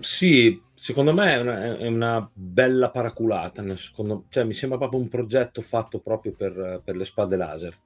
[0.00, 3.64] Sì, secondo me è una, è una bella paraculata.
[3.76, 7.78] Secondo, cioè, mi sembra proprio un progetto fatto proprio per, per le spade laser.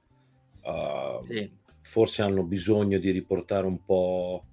[0.61, 1.51] Uh, sì.
[1.81, 4.43] Forse hanno bisogno di riportare un po'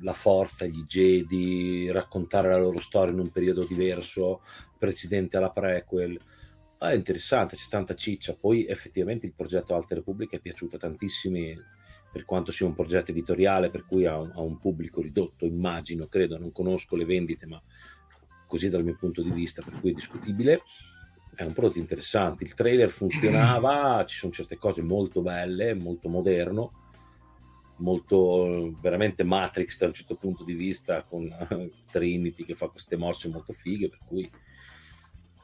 [0.00, 4.42] la forza, gli Jedi, raccontare la loro storia in un periodo diverso,
[4.78, 6.20] precedente alla prequel.
[6.78, 8.34] Ah, è interessante, c'è tanta ciccia.
[8.34, 11.56] Poi effettivamente il progetto Alta Repubblica è piaciuto a tantissimi,
[12.12, 16.06] per quanto sia un progetto editoriale, per cui ha un, ha un pubblico ridotto, immagino,
[16.06, 17.62] credo, non conosco le vendite, ma
[18.46, 20.62] così dal mio punto di vista, per cui è discutibile
[21.36, 22.44] è un prodotto interessante.
[22.44, 26.85] Il trailer funzionava, ci sono certe cose molto belle, molto moderno,
[27.78, 31.28] molto veramente Matrix da un certo punto di vista, con
[31.90, 34.30] Trinity che fa queste mosse molto fighe, per cui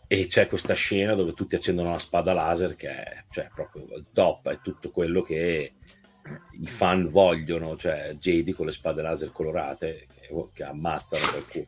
[0.07, 4.05] e c'è questa scena dove tutti accendono la spada laser che è cioè, proprio il
[4.13, 5.73] top, è tutto quello che
[6.61, 11.67] i fan vogliono, cioè Jedi con le spade laser colorate che, che ammazzano qualcuno.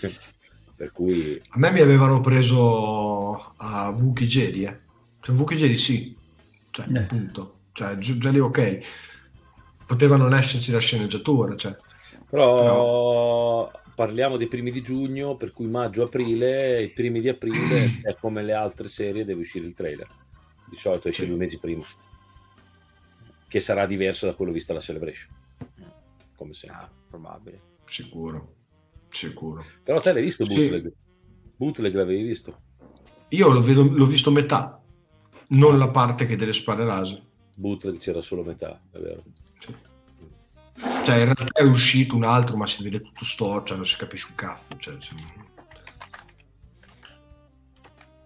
[0.76, 1.40] Per cui...
[1.48, 4.78] A me mi avevano preso a Wookiee Jedi, eh.
[5.20, 6.16] Cioè, Wookiee Jedi sì,
[6.70, 6.98] cioè, eh.
[6.98, 7.60] appunto.
[7.72, 8.80] Cioè, già lì ok.
[9.86, 11.76] Poteva non esserci la sceneggiatura, cioè.
[12.28, 18.16] Però, Però, parliamo dei primi di giugno, per cui maggio-aprile, i primi di aprile, è
[18.20, 20.08] come le altre serie, deve uscire il trailer.
[20.68, 21.28] Di solito esce sì.
[21.28, 21.84] due mesi prima.
[23.48, 25.32] Che sarà diverso da quello visto alla Celebration.
[26.34, 26.80] Come sempre.
[26.80, 27.60] Ah, probabile.
[27.86, 28.54] Sicuro.
[29.08, 29.64] Sicuro.
[29.82, 30.82] Però te l'hai visto Bootleg?
[30.82, 30.94] Sì.
[31.56, 32.60] Bootleg l'avevi visto?
[33.28, 34.80] Io l'ho, vedo, l'ho, visto metà,
[35.48, 37.22] non la parte che delle spare laser.
[37.58, 39.24] Bootleg c'era solo metà, è vero.
[39.58, 39.74] Sì.
[40.78, 43.96] Cioè, in realtà è uscito un altro, ma si vede tutto storto, cioè non si
[43.96, 44.76] capisce un cazzo.
[44.78, 44.98] Cioè,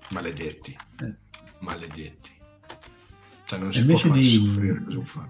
[0.09, 0.77] Maledetti.
[1.01, 1.14] Eh.
[1.61, 2.31] Maledetti.
[3.45, 4.35] Cioè, non si Invece può far di...
[4.35, 5.29] soffrire così un fan.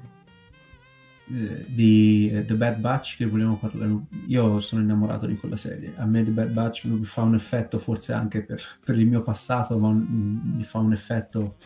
[1.32, 4.00] Eh, di eh, The Bad Batch che volevo parlare.
[4.26, 5.92] Io sono innamorato di quella serie.
[5.96, 9.20] A me The Bad Batch mi fa un effetto, forse anche per, per il mio
[9.20, 11.56] passato, ma un, mi fa un effetto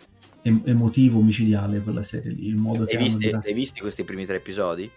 [0.44, 2.46] emotivo, micidiale quella serie lì.
[2.46, 4.90] Il modo hai, visti, rac- hai visti questi primi tre episodi?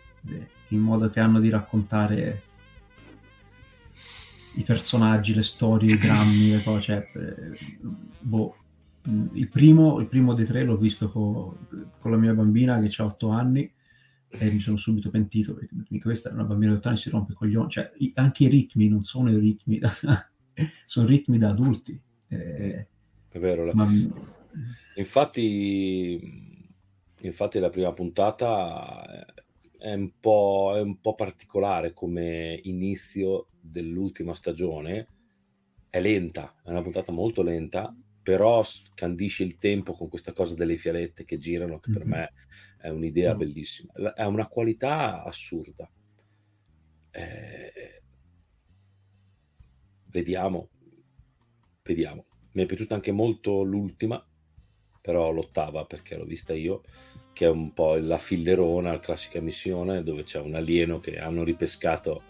[0.69, 2.43] Il modo che hanno di raccontare
[4.55, 6.81] i personaggi, le storie, i drammi, le cose.
[6.81, 7.57] Cioè, eh,
[8.19, 8.55] boh.
[9.33, 11.55] Il primo, il primo dei tre l'ho visto con,
[11.97, 13.71] con la mia bambina che ha otto anni
[14.29, 17.33] e mi sono subito pentito perché questa è una bambina di 8 anni si rompe
[17.33, 19.89] con gli occhi cioè anche i ritmi non sono i ritmi da,
[20.85, 22.87] sono ritmi da adulti eh,
[23.29, 23.73] è vero la...
[23.73, 23.87] ma...
[24.99, 26.55] infatti
[27.21, 29.33] infatti la prima puntata
[29.77, 35.07] è un, po', è un po' particolare come inizio dell'ultima stagione
[35.89, 37.95] è lenta è una puntata molto lenta
[38.27, 42.09] però scandisce il tempo con questa cosa delle fialette che girano, che per mm-hmm.
[42.09, 42.33] me
[42.77, 43.37] è un'idea mm.
[43.37, 43.93] bellissima.
[44.15, 45.89] Ha una qualità assurda.
[47.09, 48.01] Eh,
[50.07, 50.67] vediamo,
[51.83, 52.25] vediamo.
[52.51, 54.21] Mi è piaciuta anche molto l'ultima,
[55.07, 56.83] però l'ottava perché l'ho vista io,
[57.31, 61.45] che è un po' la fillerona, la classica missione dove c'è un alieno che hanno
[61.45, 62.23] ripescato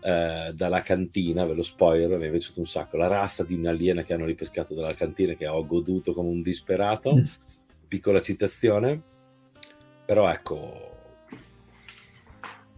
[0.00, 4.04] eh, dalla cantina, ve lo spoiler, mi è piaciuto un sacco, la razza di un'aliena
[4.04, 7.14] che hanno ripescato dalla cantina che ho goduto come un disperato,
[7.86, 9.02] piccola citazione,
[10.06, 10.90] però ecco,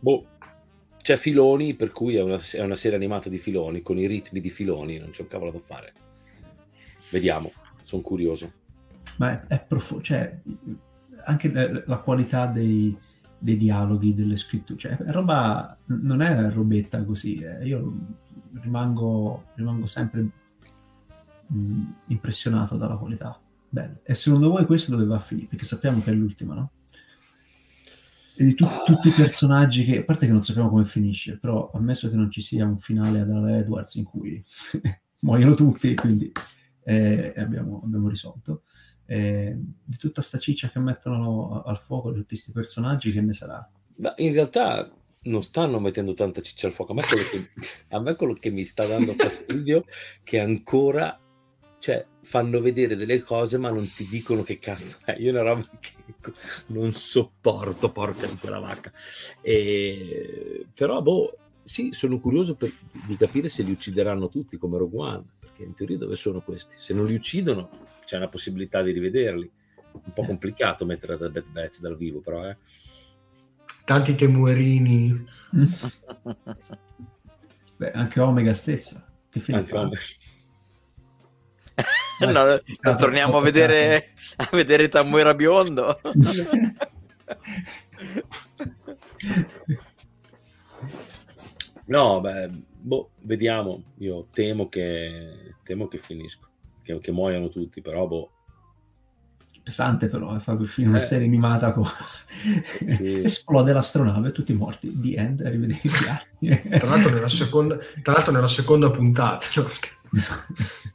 [0.00, 0.26] boh,
[1.00, 4.40] c'è Filoni, per cui è una, è una, serie animata di Filoni, con i ritmi
[4.40, 5.92] di Filoni, non c'è un cavolo da fare.
[7.12, 7.52] Vediamo,
[7.84, 8.58] sono curioso.
[9.20, 10.40] Ma è, è profondo, cioè,
[11.24, 12.96] anche la, la qualità dei,
[13.38, 17.66] dei, dialoghi, delle scritture, cioè, è roba, non è robetta così, eh.
[17.66, 17.98] io
[18.54, 20.26] rimango, rimango sempre
[21.46, 23.38] mh, impressionato dalla qualità.
[23.68, 23.98] Bello.
[24.02, 25.48] E secondo voi questo dove va a finire?
[25.48, 26.70] Perché sappiamo che è l'ultima, no?
[28.40, 31.70] e di tu- tutti i personaggi che, a parte che non sappiamo come finisce, però
[31.74, 34.42] ammesso che non ci sia un finale ad Ala Edwards in cui
[35.20, 36.32] muoiono tutti, quindi
[36.82, 38.62] eh, abbiamo, abbiamo, risolto.
[39.10, 43.32] Eh, di tutta sta ciccia che mettono al fuoco, di tutti questi personaggi, che ne
[43.32, 43.68] sarà?
[43.96, 44.88] Ma in realtà
[45.22, 46.92] non stanno mettendo tanta ciccia al fuoco.
[46.92, 47.48] A me quello che,
[47.98, 49.84] me quello che mi sta dando fastidio
[50.22, 51.18] che ancora
[51.80, 55.66] cioè fanno vedere delle cose ma non ti dicono che cazzo è io una roba
[55.80, 56.32] che
[56.66, 58.92] non sopporto porca di quella vacca
[59.40, 60.66] e...
[60.74, 62.70] però boh sì sono curioso per...
[63.06, 65.24] di capire se li uccideranno tutti come Rogue One
[65.60, 67.68] perché in teoria dove sono questi se non li uccidono
[68.04, 69.50] c'è una possibilità di rivederli
[69.92, 70.26] un po' eh.
[70.26, 72.56] complicato mettere da Bad Batch dal vivo però eh.
[73.84, 75.24] tanti temuerini
[77.76, 79.80] Beh, anche Omega stessa che fine anche fa?
[79.80, 80.00] Omega
[82.32, 85.98] no, no, torniamo a vedere, a vedere Tamuera biondo.
[91.86, 92.50] no, beh,
[92.80, 93.82] boh, vediamo.
[93.98, 96.48] Io temo che, temo che finisco,
[96.82, 98.30] che, che muoiano tutti, però boh.
[99.62, 101.02] Pesante però, eh, fa per fine una eh.
[101.02, 101.84] serie animata con...
[101.84, 103.20] sì.
[103.22, 106.62] esplode l'astronave, tutti morti, di end, arrivederci, grazie.
[106.68, 109.46] Tra l'altro nella seconda, tra l'altro nella seconda puntata.
[109.48, 109.66] Cioè...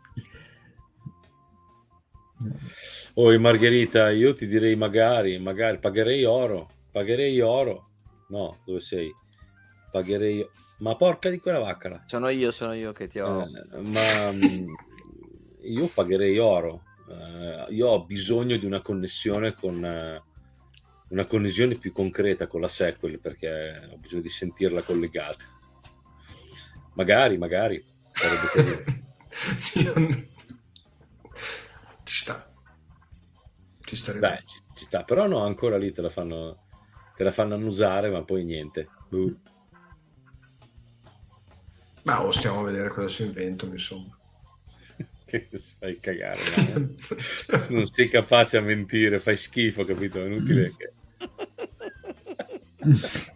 [3.18, 7.88] Oh, Margherita, io ti direi magari, magari pagherei oro, pagherei oro.
[8.28, 9.10] No, dove sei?
[9.90, 10.46] Pagherei
[10.78, 12.04] ma porca di quella vacca.
[12.08, 13.44] Sono io, sono io che ti ho.
[13.44, 14.74] Eh, ma mm,
[15.62, 16.84] io pagherei oro.
[17.08, 20.20] Uh, io ho bisogno di una connessione con uh,
[21.10, 25.46] una connessione più concreta con la sequel perché ho bisogno di sentirla collegata.
[26.96, 27.86] Magari, magari.
[32.04, 32.50] Ci sta.
[33.82, 36.66] Ci, Beh, ci, ci, sta, però no, ancora lì te la fanno,
[37.16, 38.90] te la fanno annusare, ma poi niente.
[39.10, 39.36] Uh.
[42.06, 44.16] Ma o stiamo a vedere cosa si inventano, insomma.
[45.26, 45.48] che
[45.80, 46.96] fai cagare, no?
[47.70, 50.22] non sei capace a mentire, fai schifo, capito?
[50.22, 50.94] È inutile che...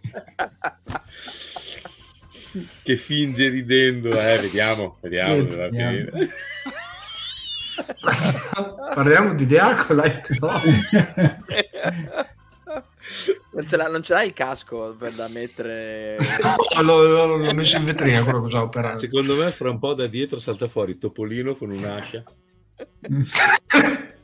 [2.84, 5.43] che finge ridendo, eh, vediamo, vediamo.
[5.45, 6.09] vediamo.
[8.93, 10.47] Parliamo di Diacolite, no?
[13.51, 16.18] Non ce, non ce, l'hai il casco per da mettere
[16.82, 20.05] l'ho, l'ho messo in vetrina quello che stavo operando secondo me fra un po' da
[20.05, 22.24] dietro salta fuori Topolino con un'ascia.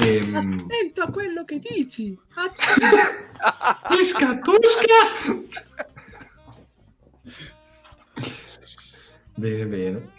[0.00, 0.64] Ehm...
[0.64, 2.16] attento a quello che dici.
[3.88, 4.94] Tusca, Tusca!
[9.34, 10.10] Bene bene.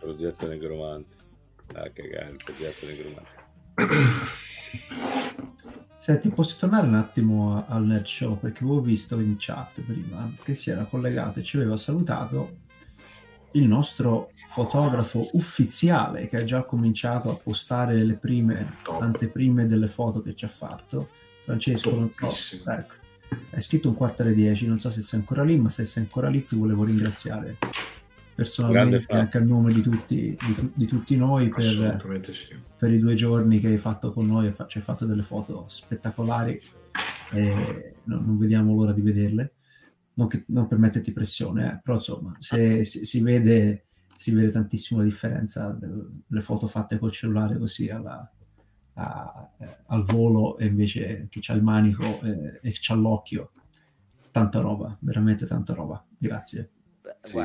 [0.00, 1.16] Progetto negromante.
[1.74, 3.36] A cagare, il progetto negromante.
[6.08, 8.38] Senti, posso tornare un attimo al Nerd Show?
[8.38, 12.60] Perché avevo visto in chat prima che si era collegato e ci aveva salutato
[13.50, 20.22] il nostro fotografo ufficiale che ha già cominciato a postare le prime anteprime delle foto
[20.22, 21.10] che ci ha fatto.
[21.44, 22.30] Francesco, non so,
[22.70, 22.94] ecco,
[23.50, 26.04] hai scritto un quarto alle dieci, non so se sei ancora lì, ma se sei
[26.04, 27.58] ancora lì ti volevo ringraziare
[28.38, 32.54] personalmente anche a nome di tutti, di, di tutti noi per, sì.
[32.76, 36.60] per, i due giorni che hai fatto con noi, ci hai fatto delle foto spettacolari
[37.32, 39.54] e non, non vediamo l'ora di vederle.
[40.14, 44.50] Non, che, non per metterti pressione, eh, però insomma, se, si, si, vede, si vede
[44.50, 48.28] tantissimo la differenza delle foto fatte col cellulare così alla,
[48.94, 53.50] a, eh, al volo e invece chi c'ha il manico eh, e c'ha l'occhio.
[54.30, 56.04] Tanta roba, veramente tanta roba.
[56.16, 56.70] Grazie.
[57.02, 57.36] Beh, sì,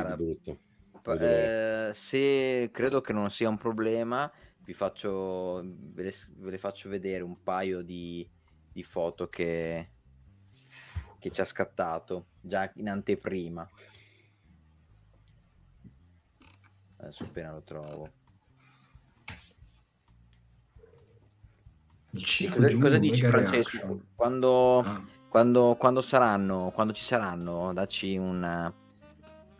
[1.04, 4.30] guarda, brutto eh, se credo che non sia un problema,
[4.64, 8.28] vi faccio, ve le, ve le faccio vedere un paio di,
[8.72, 9.90] di foto che,
[11.18, 13.68] che ci ha scattato già in anteprima.
[16.96, 18.10] Adesso appena lo trovo.
[22.14, 24.00] Cosa, cosa, dici Francesco?
[24.14, 25.04] Quando, ah.
[25.28, 28.72] quando, quando saranno, quando ci saranno, dacci un...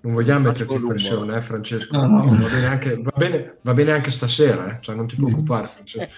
[0.05, 1.97] Non vogliamo metterti in pressione, eh, Francesco.
[1.97, 2.27] No, no.
[2.27, 4.83] Va, bene anche, va, bene, va, bene anche, stasera, eh?
[4.83, 5.71] cioè, non ti preoccupare.
[5.85, 6.11] Cioè.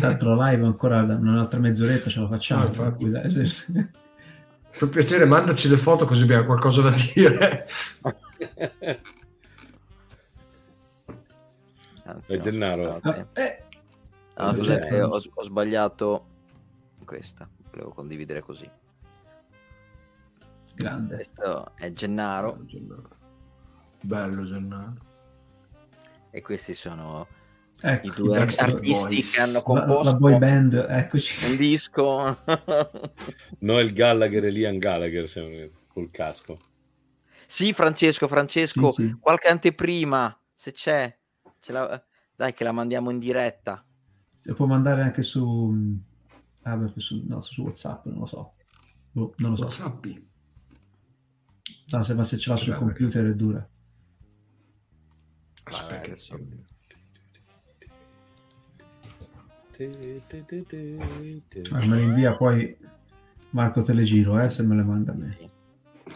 [0.00, 2.72] Tanto la live ancora un'altra mezz'oretta ce la facciamo.
[2.74, 2.96] No,
[4.78, 7.66] per piacere, mandaci le foto così abbiamo qualcosa da dire.
[12.04, 13.02] Anzi, è Gennaro.
[13.34, 13.62] Eh.
[14.38, 16.26] No, scusate, ho, ho sbagliato
[17.04, 18.70] questa, volevo condividere così.
[20.74, 21.16] Grande.
[21.16, 22.60] Questo è Gennaro.
[22.64, 23.16] Gennaro.
[24.02, 25.06] Bello Gennaro.
[26.30, 27.26] E questi sono
[27.80, 29.32] ecco, i due artisti boys.
[29.34, 31.50] che hanno composto la, la boy band, eccoci.
[31.50, 32.38] un disco.
[33.60, 36.58] Noel Gallagher e Liam Gallagher col casco.
[37.46, 39.16] Sì, Francesco, Francesco, sì, sì.
[39.18, 41.16] qualche anteprima, se c'è.
[41.68, 42.02] La...
[42.36, 43.84] Dai che la mandiamo in diretta.
[44.42, 45.98] La può mandare anche su...
[46.62, 48.54] Ah, su, no, su WhatsApp, non lo so.
[49.10, 49.64] Boh, non lo so.
[49.64, 50.04] WhatsApp.
[51.90, 53.66] No, se, ma se ce l'ha sul computer è dura.
[55.68, 56.36] Aspetta.
[61.72, 62.76] Ah, me le invia poi
[63.50, 65.36] Marco Telegiro, eh, se me le manda a me.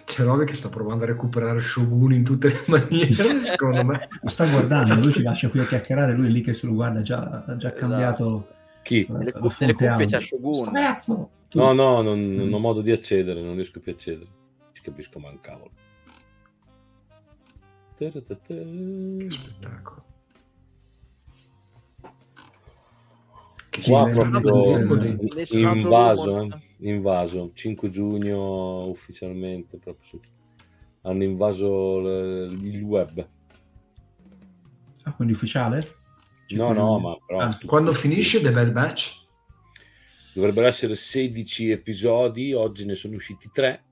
[0.05, 3.13] C'è Roby che sta provando a recuperare Shogun in tutte le maniere,
[3.45, 4.09] secondo me.
[4.21, 6.73] Lo sta guardando, lui ci lascia qui a chiacchierare, lui è lì che se lo
[6.73, 7.81] guarda, già, ha già esatto.
[7.81, 8.49] cambiato.
[8.83, 9.07] Chi?
[9.09, 9.75] Nelle, nelle cuffie
[10.07, 10.67] c'è Shogun.
[10.67, 11.31] Strazzo!
[11.53, 14.29] No, no, non, non, ho modo di accedere, non riesco più a accedere.
[14.73, 15.71] Ci capisco mancavolo.
[18.11, 20.05] Spettacolo.
[23.85, 25.09] Qua proprio
[25.51, 26.49] invaso, eh?
[26.81, 30.21] invaso, 5 giugno ufficialmente, proprio su...
[31.03, 32.01] hanno invaso
[32.51, 33.27] il web.
[35.05, 36.01] Ah, quindi ufficiale?
[36.51, 37.41] No, no, ma però...
[37.41, 37.59] Ah.
[37.65, 39.21] Quando finisce The Bad Batch?
[40.35, 43.83] Dovrebbero essere 16 episodi, oggi ne sono usciti 3,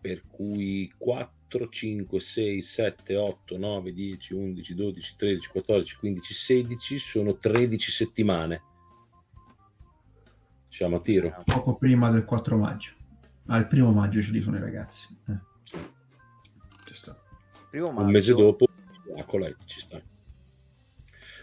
[0.00, 6.34] per cui 4 4, 5, 6, 7, 8, 9, 10, 11, 12, 13, 14, 15,
[6.34, 8.62] 16 sono 13 settimane.
[10.68, 11.42] Siamo a tiro.
[11.46, 12.92] Poco prima del 4 maggio.
[13.46, 15.08] Al ah, primo maggio ci dicono i ragazzi.
[15.26, 15.38] Eh.
[17.72, 18.00] Maggio...
[18.00, 18.66] Un mese dopo
[19.16, 20.00] a Colette ci sta.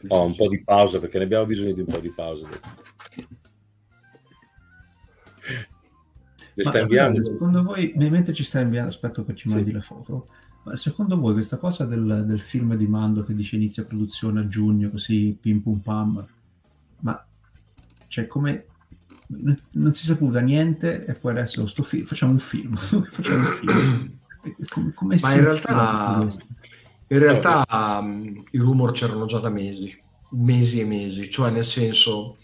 [0.07, 2.47] Ho oh, un po' di pausa perché ne abbiamo bisogno di un po' di pausa.
[6.55, 7.21] Le sta inviando?
[7.21, 9.71] Secondo voi, mentre ci sta inviando, aspetto che ci mandi sì.
[9.73, 10.27] le foto,
[10.63, 14.47] ma secondo voi questa cosa del, del, film di Mando che dice inizia produzione a
[14.47, 16.25] giugno, così pim pum pam,
[17.01, 17.25] ma
[18.07, 18.67] cioè come
[19.27, 24.13] non si saputa niente e poi adesso sto fi- facciamo un film, facciamo un film.
[24.69, 26.27] Come, come ma in realtà,
[27.07, 29.99] in realtà um, i rumor c'erano già da mesi,
[30.33, 32.37] mesi e mesi, cioè nel senso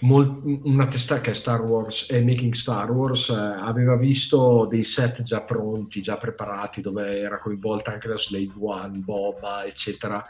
[0.00, 4.82] Mol- una testa che è Star Wars e Making Star Wars eh, aveva visto dei
[4.82, 10.24] set già pronti, già preparati, dove era coinvolta anche la Slave One, Boba, eccetera.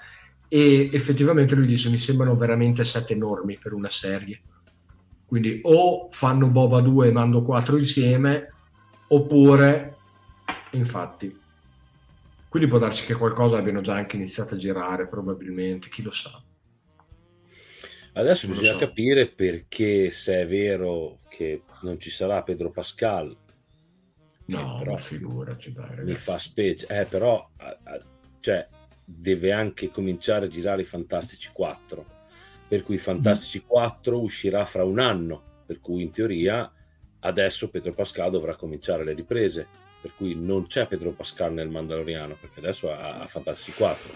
[0.48, 4.40] E effettivamente lui dice: Mi sembrano veramente set enormi per una serie.
[5.26, 8.52] Quindi o fanno Boba 2 e Mando 4 insieme,
[9.08, 9.96] oppure,
[10.72, 11.40] infatti.
[12.48, 16.40] Quindi può darsi che qualcosa abbiano già anche iniziato a girare, probabilmente, chi lo sa.
[18.14, 18.78] Adesso bisogna so.
[18.78, 23.36] capire perché se è vero che non ci sarà Pedro Pascal.
[24.46, 26.86] No, però figuraci, dai, mi fa specie.
[26.86, 27.50] Eh, però
[28.40, 28.68] cioè,
[29.04, 32.06] deve anche cominciare a girare i Fantastici 4.
[32.68, 33.68] Per cui i Fantastici mm.
[33.68, 35.62] 4 uscirà fra un anno.
[35.66, 36.70] Per cui in teoria
[37.20, 39.66] adesso Pedro Pascal dovrà cominciare le riprese
[40.04, 44.12] per cui non c'è Pedro Pascal nel Mandaloriano perché adesso ha, ha Fantasy 4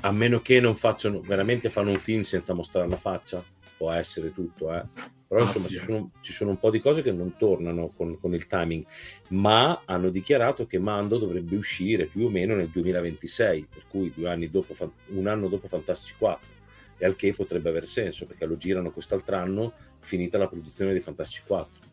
[0.00, 3.44] a meno che non facciano veramente fanno un film senza mostrare la faccia
[3.76, 4.84] può essere tutto eh.
[5.28, 5.74] però ah, insomma sì.
[5.74, 8.84] ci, sono, ci, sono, un po' di cose che non tornano con, con, il timing
[9.28, 14.28] ma hanno dichiarato che Mando dovrebbe uscire più o meno nel 2026 per cui due
[14.28, 14.74] anni dopo
[15.10, 16.52] un anno dopo Fantasy 4
[16.98, 20.98] e al che potrebbe aver senso perché lo girano quest'altro anno finita la produzione di
[20.98, 21.92] Fantasy 4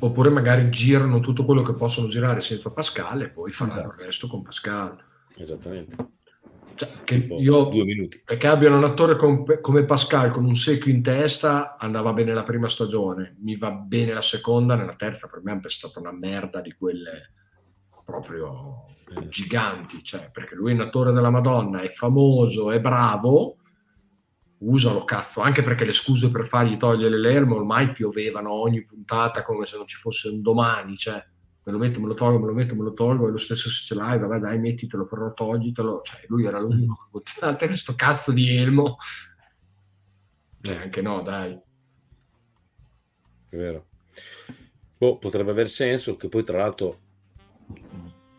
[0.00, 3.94] oppure magari girano tutto quello che possono girare senza Pascal e poi faranno esatto.
[3.94, 4.98] il resto con Pascal.
[5.36, 5.96] Esattamente.
[6.74, 8.22] Cioè, che io, due minuti.
[8.24, 12.42] Perché abbiano un attore com- come Pascal con un secchio in testa andava bene la
[12.42, 16.60] prima stagione, mi va bene la seconda, nella terza per me è stata una merda
[16.60, 17.32] di quelle
[18.04, 19.28] proprio eh.
[19.28, 23.58] giganti, cioè, perché lui è un attore della Madonna, è famoso, è bravo,
[24.64, 29.66] usalo cazzo, anche perché le scuse per fargli togliere l'elmo ormai piovevano ogni puntata come
[29.66, 31.24] se non ci fosse un domani, cioè
[31.64, 33.70] me lo metto, me lo tolgo, me lo metto, me lo tolgo, è lo stesso
[33.70, 37.66] se ce l'hai, vabbè dai mettitelo, però toglitelo, cioè lui era l'unico che poteva tenere
[37.68, 38.98] questo cazzo di elmo,
[40.60, 41.52] cioè anche no dai.
[43.48, 43.86] È vero.
[44.96, 47.00] boh, potrebbe aver senso che poi tra l'altro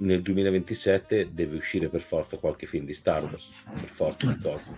[0.03, 4.75] nel 2027 deve uscire per forza qualche film di Star Wars, per forza di corpo.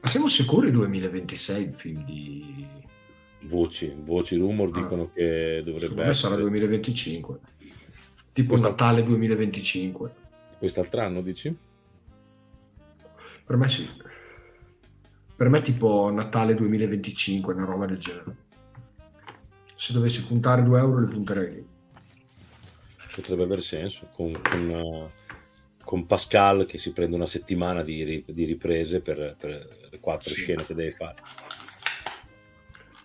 [0.00, 2.66] Ma siamo sicuri 2026 il film di...
[3.42, 4.80] Voci, voci rumor ah.
[4.80, 6.14] dicono che dovrebbe essere...
[6.14, 7.38] sarà 2025.
[8.32, 8.68] Tipo Questa...
[8.68, 10.14] Natale 2025.
[10.58, 11.56] Quest'altro anno, dici?
[13.44, 13.88] Per me sì.
[15.36, 18.36] Per me tipo Natale 2025, una roba del genere.
[19.74, 21.67] Se dovessi puntare 2 euro, li punterei lì
[23.20, 25.10] potrebbe aver senso con, con, uh,
[25.82, 30.40] con, Pascal che si prende una settimana di, di riprese per, per, le quattro sì.
[30.40, 31.16] scene che deve fare.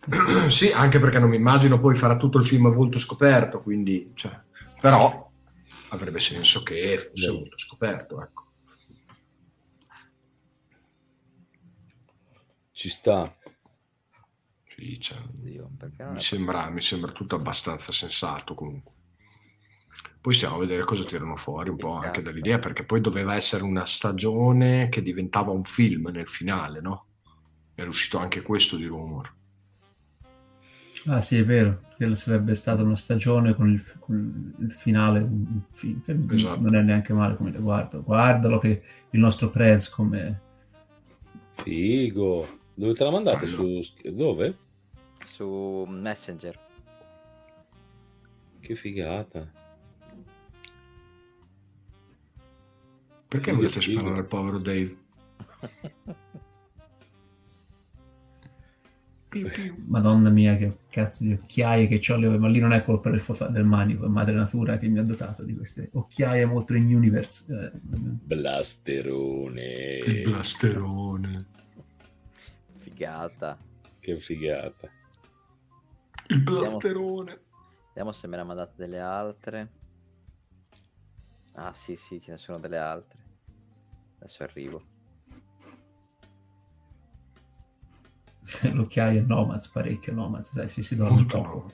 [0.49, 4.11] Sì, anche perché non mi immagino poi farà tutto il film a volto scoperto, quindi,
[4.15, 4.37] cioè,
[4.81, 5.31] però
[5.89, 8.41] avrebbe senso che fosse a volto scoperto, ecco.
[12.71, 13.33] Ci sta.
[14.67, 15.69] Sì, cioè, Dio,
[16.11, 18.92] mi, sembra, mi sembra tutto abbastanza sensato comunque.
[20.21, 23.63] Poi stiamo a vedere cosa tirano fuori un po' anche dall'idea, perché poi doveva essere
[23.63, 27.05] una stagione che diventava un film nel finale, no?
[27.75, 29.33] Era uscito anche questo di rumor.
[31.07, 35.61] Ah sì, è vero, che sarebbe stata una stagione con il, con il finale, un
[35.73, 36.61] film che esatto.
[36.61, 38.01] non è neanche male come le guardo.
[38.01, 40.41] Guardalo che il nostro press come...
[41.51, 42.59] Figo!
[42.73, 43.45] Dove te la mandate?
[43.45, 43.79] Su...
[44.09, 44.57] Dove?
[45.25, 46.57] Su Messenger.
[48.61, 49.61] Che figata.
[53.33, 54.97] Perché sì, volete sparare al povero Dave?
[59.87, 63.47] Madonna mia, che cazzo di occhiaie che ho, ma lì non è colpa del, fofa,
[63.47, 67.51] del manico, è madre natura che mi ha dotato di queste occhiaie molto in universe.
[67.51, 67.71] Eh.
[67.73, 69.97] Blasterone.
[70.05, 71.45] Il blasterone.
[72.77, 73.57] Figata.
[73.99, 74.87] Che figata.
[76.27, 77.31] Il blasterone.
[77.31, 79.71] Vediamo, vediamo se me ne ha mandate delle altre.
[81.53, 83.21] Ah sì, sì, ce ne sono delle altre.
[84.23, 84.81] Adesso arrivo.
[88.71, 91.71] L'occhiaio è Nomads, parecchio Nomads, sai, si, si dorme Molto poco.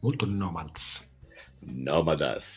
[0.00, 1.10] Molto Nomads.
[1.60, 2.54] Nomadas.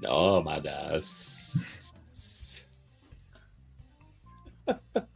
[0.00, 1.30] Nomadas.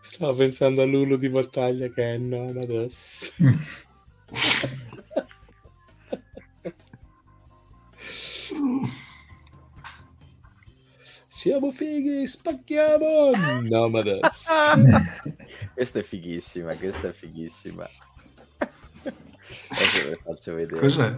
[0.00, 3.34] Stavo pensando all'uno di battaglia che è Nomadas.
[11.48, 13.30] Siamo fighi, spacchiamo!
[13.62, 14.48] Nomadas.
[15.72, 17.88] questa è fighissima, questa è fighissima.
[18.58, 20.78] Adesso ve faccio vedere.
[20.78, 21.16] Cos'è?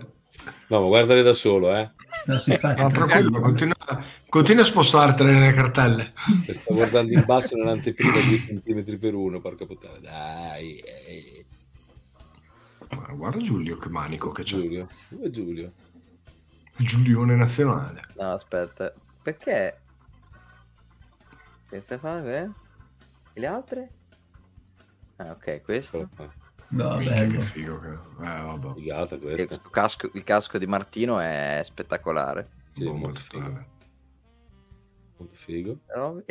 [0.68, 1.90] No, ma guardale da solo, eh.
[2.26, 2.74] No, si fa.
[2.74, 3.74] No, tranquillo, continua,
[4.28, 6.12] continua, a spostartene nelle cartelle.
[6.46, 9.98] sto guardando in basso nell'anteprima 2 cm per uno, porca puttana.
[9.98, 10.78] Dai.
[10.78, 11.44] Eh.
[13.14, 14.54] Guarda Giulio che manico che c'è.
[14.54, 15.72] Giulio, dove Giulio?
[16.76, 18.06] Giulione nazionale.
[18.14, 19.79] No, aspetta, perché?
[21.78, 22.28] Stai facendo?
[22.30, 22.50] Eh?
[23.32, 23.88] E le altre?
[25.16, 26.08] Ah, ok, questo.
[26.70, 27.38] No, bello.
[27.38, 27.88] Che figo che...
[27.88, 28.74] Eh, vabbè.
[28.74, 29.54] Figata questa.
[29.54, 32.48] Il casco, il casco di Martino è spettacolare.
[32.72, 33.66] Sì, molto, molto figo.
[35.16, 35.78] Molto figo.
[35.94, 36.22] No?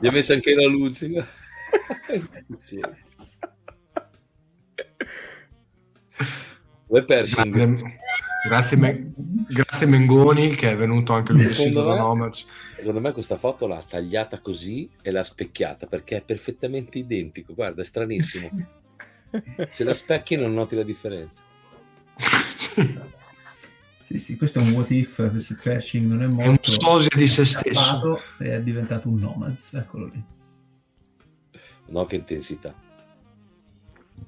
[0.00, 1.08] Gli ha messo anche la luce.
[2.56, 2.80] sì.
[6.86, 7.98] Web Pershing.
[8.42, 9.12] Grazie, grazie, Me-
[9.48, 12.46] grazie, Mengoni che è venuto anche lui secondo me, Nomads.
[12.76, 17.54] Secondo me questa foto l'ha tagliata così e l'ha specchiata perché è perfettamente identico.
[17.54, 18.48] Guarda, è stranissimo.
[19.70, 21.42] Se la specchi non noti la differenza.
[24.00, 26.42] sì, sì, questo è un what if, se Pershing non è morto.
[26.42, 28.20] È un sosia di se stesso.
[28.38, 30.22] E è diventato un Nomads, eccolo lì.
[31.86, 32.74] No, che intensità.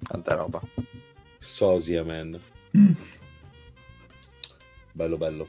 [0.03, 0.61] Tanta roba.
[1.39, 2.39] Sosia, man.
[2.77, 2.93] Mm.
[4.93, 5.49] Bello, bello.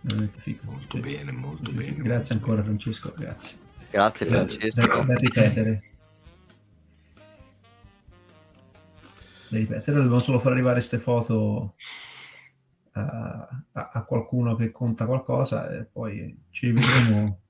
[0.00, 0.70] Veramente figo.
[0.72, 1.00] Molto sì.
[1.02, 1.86] bene, molto sì, bene.
[1.86, 3.12] Sì, grazie ancora, Francesco.
[3.16, 3.56] Grazie.
[3.90, 4.86] Grazie, Francesco.
[4.86, 5.82] Da, da ripetere.
[9.48, 11.74] Da ripetere, dobbiamo solo far arrivare queste foto
[12.92, 17.40] a, a, a, qualcuno che conta qualcosa e poi ci rivedremo,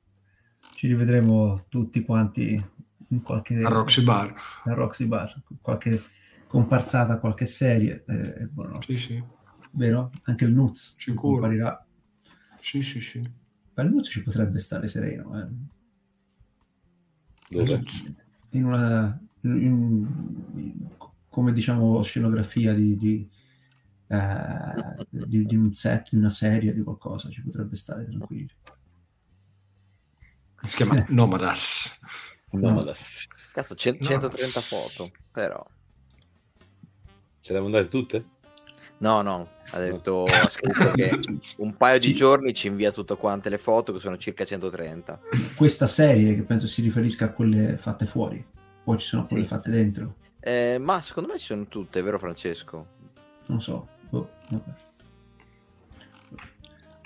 [0.74, 2.70] ci rivedremo tutti quanti
[3.08, 3.62] in qualche...
[3.62, 4.34] A Roxy Bar.
[4.64, 6.02] A Roxy Bar, qualche
[6.48, 8.04] comparsata qualche serie.
[8.06, 8.48] Eh.
[8.80, 9.24] Sì, sì.
[9.72, 10.10] Vero?
[10.24, 11.34] Anche il Nuz Sicuro.
[11.34, 11.86] comparirà.
[12.60, 13.30] Sì, sì, sì.
[13.74, 15.40] Ma il Nuz ci potrebbe stare sereno.
[15.40, 15.48] Eh.
[17.48, 17.82] Dove?
[18.50, 19.20] In una...
[19.40, 19.50] In,
[20.54, 20.88] in,
[21.28, 23.28] come diciamo scenografia di, di,
[24.06, 28.52] eh, di, di, un set, di una serie, di qualcosa, ci potrebbe stare tranquillo.
[30.60, 32.00] Si chiama Nomadas.
[32.50, 33.26] Nomadas.
[33.52, 35.66] Cazzo, 100 130 foto, però.
[37.40, 38.24] Ce le avevo andate tutte?
[39.02, 41.18] No, no, ha detto, ha scritto che
[41.56, 45.20] un paio di giorni ci invia tutte quante le foto, che sono circa 130.
[45.56, 48.44] Questa serie, che penso si riferisca a quelle fatte fuori,
[48.84, 49.48] poi ci sono quelle Sì.
[49.48, 50.14] fatte dentro.
[50.38, 52.86] Eh, ma secondo me ci sono tutte, vero Francesco?
[53.46, 53.88] Non so.
[54.08, 54.70] Boh, vabbè.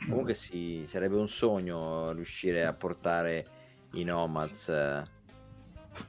[0.06, 3.46] Comunque sì, sarebbe un sogno riuscire a portare
[3.94, 5.02] i Nomads eh,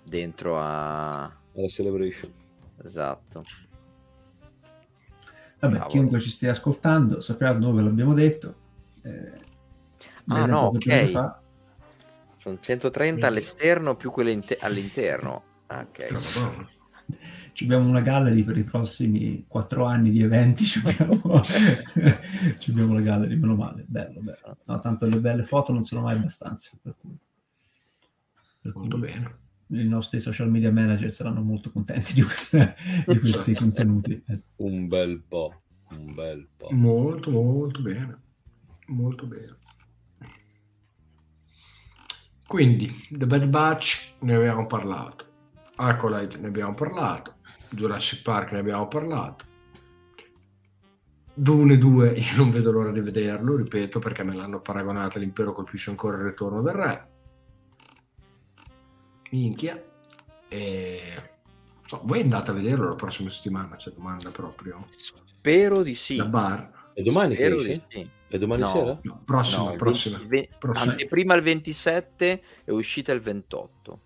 [0.04, 1.24] dentro a...
[1.24, 2.30] Alla Celebration.
[2.84, 3.44] Esatto.
[5.60, 5.90] Vabbè, Cavolo.
[5.92, 8.56] chiunque ci stia ascoltando saprà dove l'abbiamo detto.
[9.02, 9.46] Eh,
[10.30, 11.06] Ah, no, ok.
[11.12, 11.42] fa.
[12.36, 15.44] Sono 130 all'esterno più quelle inte- all'interno.
[15.68, 16.16] Ah, ok.
[17.54, 20.64] Ci abbiamo una gallery per i prossimi quattro anni di eventi.
[20.68, 23.84] Ci abbiamo, ci abbiamo la gallery, meno male.
[23.88, 24.58] Bello, bello.
[24.66, 26.78] No, tanto le belle foto non sono mai abbastanza.
[26.82, 27.18] Per cui,
[28.62, 29.38] per cui Molto bene.
[29.70, 34.24] I nostri social media manager saranno molto contenti di, queste- di questi contenuti.
[34.58, 35.62] Un bel po'.
[35.90, 36.70] Un bel po'.
[36.72, 38.22] Molto, molto bene.
[38.88, 39.58] Molto bene.
[42.48, 45.26] Quindi, The Bad Batch ne abbiamo parlato.
[45.76, 47.36] Acolyte ne abbiamo parlato.
[47.70, 49.46] Jurassic Park ne abbiamo parlato.
[51.34, 55.90] Dune 2 io non vedo l'ora di vederlo, ripeto, perché me l'hanno paragonato all'impero colpisce
[55.90, 57.10] ancora il ritorno del re.
[59.32, 59.84] Minchia.
[60.50, 61.00] E...
[61.86, 64.88] so, voi andate a vederlo la prossima settimana, c'è domanda proprio.
[64.96, 66.16] Spero di sì.
[66.16, 66.92] La bar.
[66.94, 68.10] E domani Spero di sì.
[68.30, 68.68] E domani No.
[68.72, 69.00] sera?
[69.04, 70.18] No, prossima, No, il prossima.
[70.18, 70.92] 20 il ve- prossima.
[70.92, 74.02] Anteprima il 27 e uscita il 28.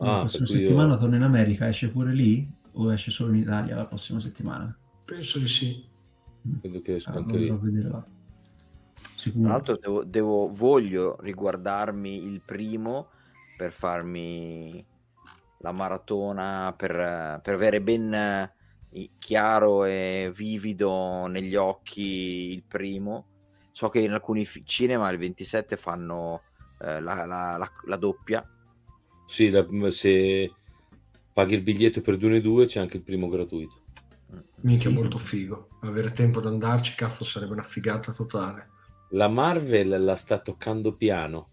[0.00, 3.10] la Ah, prossima per cui io- settimana torno in America, esce pure lì o esce
[3.10, 4.76] solo in Italia la prossima settimana?
[5.04, 5.84] Penso di sì.
[6.60, 7.50] Credo che esca Ah, anche lì.
[7.50, 8.06] vedere là.
[9.18, 9.48] Sicuro.
[9.48, 13.10] Tra l'altro devo, devo- voglio riguardarmi il primo
[13.56, 14.84] per farmi
[15.58, 23.26] la maratona, per, per avere ben eh, chiaro e vivido negli occhi il primo.
[23.72, 26.42] So che in alcuni cinema il 27 fanno
[26.80, 28.44] eh, la, la- la- la doppia.
[29.26, 30.52] Sì, la- se
[31.32, 33.82] paghi il biglietto per Dune 2 c'è anche il primo gratuito.
[34.62, 35.68] Minchia, molto figo.
[35.82, 38.70] Avere tempo di andarci, cazzo, sarebbe una figata totale.
[39.10, 41.50] La Marvel la sta toccando piano.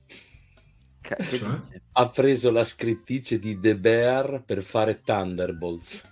[1.01, 1.61] Cioè?
[1.93, 6.11] Ha preso la scrittrice di The Bear per fare Thunderbolts.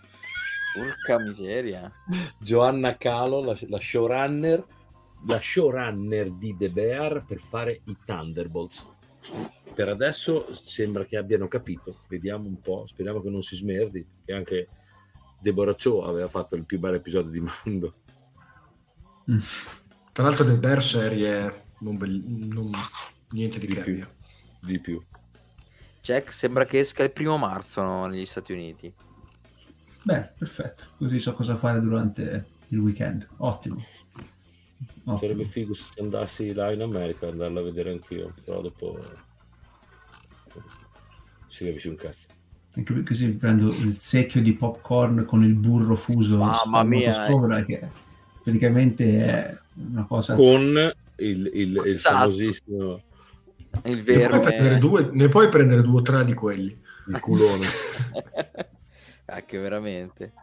[0.73, 1.91] Porca miseria.
[2.39, 4.65] Joanna Calo, la, la showrunner,
[5.27, 8.87] la showrunner di The Bear per fare i Thunderbolts.
[9.73, 11.97] Per adesso sembra che abbiano capito.
[12.07, 14.05] Vediamo un po', speriamo che non si smerdi.
[14.23, 14.67] Che anche
[15.39, 17.93] Deborah Cho aveva fatto il più bel episodio di mondo.
[20.14, 22.70] Tra l'altro, The Bear serie non bell- non-
[23.32, 23.82] niente di, Di che.
[23.82, 24.05] più.
[24.61, 25.01] Di più.
[26.01, 28.93] Jack sembra che esca il primo marzo no, negli Stati Uniti.
[30.03, 30.86] Beh, perfetto.
[30.97, 33.28] Così so cosa fare durante il weekend.
[33.38, 33.84] Ottimo.
[35.05, 35.18] Ottimo.
[35.18, 38.99] Sarebbe figo se andassi là in America andarla a vedere anch'io, però dopo
[41.47, 42.28] si capisce un cazzo.
[42.76, 47.66] Anche perché così prendo il secchio di popcorn con il burro fuso Mamma mia, eh.
[47.66, 47.89] che
[48.43, 49.57] praticamente è
[49.91, 50.35] una cosa...
[50.35, 52.17] Con il, il, il Esatto.
[52.17, 53.01] famosissimo
[53.83, 56.79] Il Ne puoi, prendere due, ne puoi prendere due o tre di quelli.
[57.07, 57.67] il culone.
[59.25, 60.33] ah, che veramente.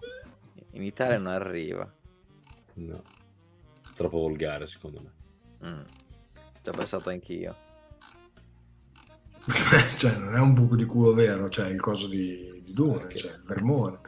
[0.73, 1.93] In Italia non arriva.
[2.75, 3.03] No.
[3.95, 5.69] Troppo volgare secondo me.
[5.69, 5.83] Mm.
[6.63, 7.55] Ci ho pensato anch'io.
[9.97, 13.15] cioè, non è un buco di culo vero, cioè il coso di, di Dune, Ok.
[13.15, 13.99] cioè il vermone.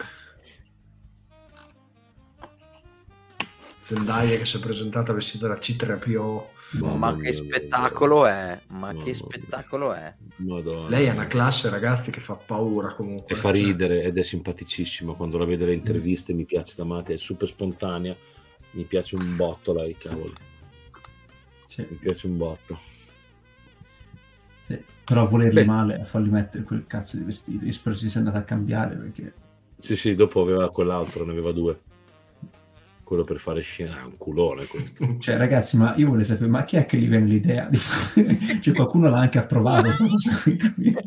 [3.83, 6.51] Zendaya che si è presentata vestita da C3PO.
[6.79, 8.63] Mamma Ma mia, che spettacolo è?
[8.69, 10.17] Ma Mamma che spettacolo è?
[10.37, 10.89] Madonna.
[10.89, 13.35] Lei è una classe, ragazzi, che fa paura comunque.
[13.35, 16.85] E fa Cioè, ridere ed è simpaticissima quando la vedo alle interviste, mi piace da
[16.85, 18.17] matti, è super spontanea,
[18.73, 20.39] mi piace un botto lei, cavolo,
[21.67, 22.79] Sì, mi piace un botto.
[24.61, 24.83] sì.
[25.05, 25.65] Però volerli Beh.
[25.65, 27.65] male a fargli mettere quel cazzo di vestito.
[27.65, 29.35] Io spero si sia andata a cambiare perché...
[29.79, 31.83] Sì, sì, dopo aveva quell'altro, ne aveva due.
[33.13, 35.17] Quello per fare scena, è un culone questo.
[35.21, 38.39] Cioè, ragazzi, ma io volevo sapere, ma chi è che gli viene l'idea di fare...
[38.63, 41.01] cioè, qualcuno l'ha anche approvato sta cosa qui, capito?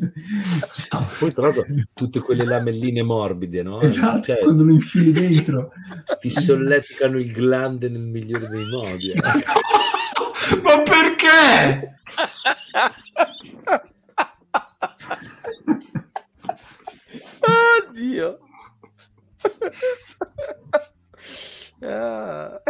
[1.18, 3.80] Poi tra l'altro tutte quelle lamelline morbide, no?
[3.80, 5.72] Esatto, Cioè, quando lo infili dentro.
[6.20, 9.10] ti solleticano il glande nel migliore dei modi.
[9.10, 9.20] eh.
[10.62, 11.98] Ma perché?
[17.90, 18.38] Oddio.
[21.86, 22.60] Ah.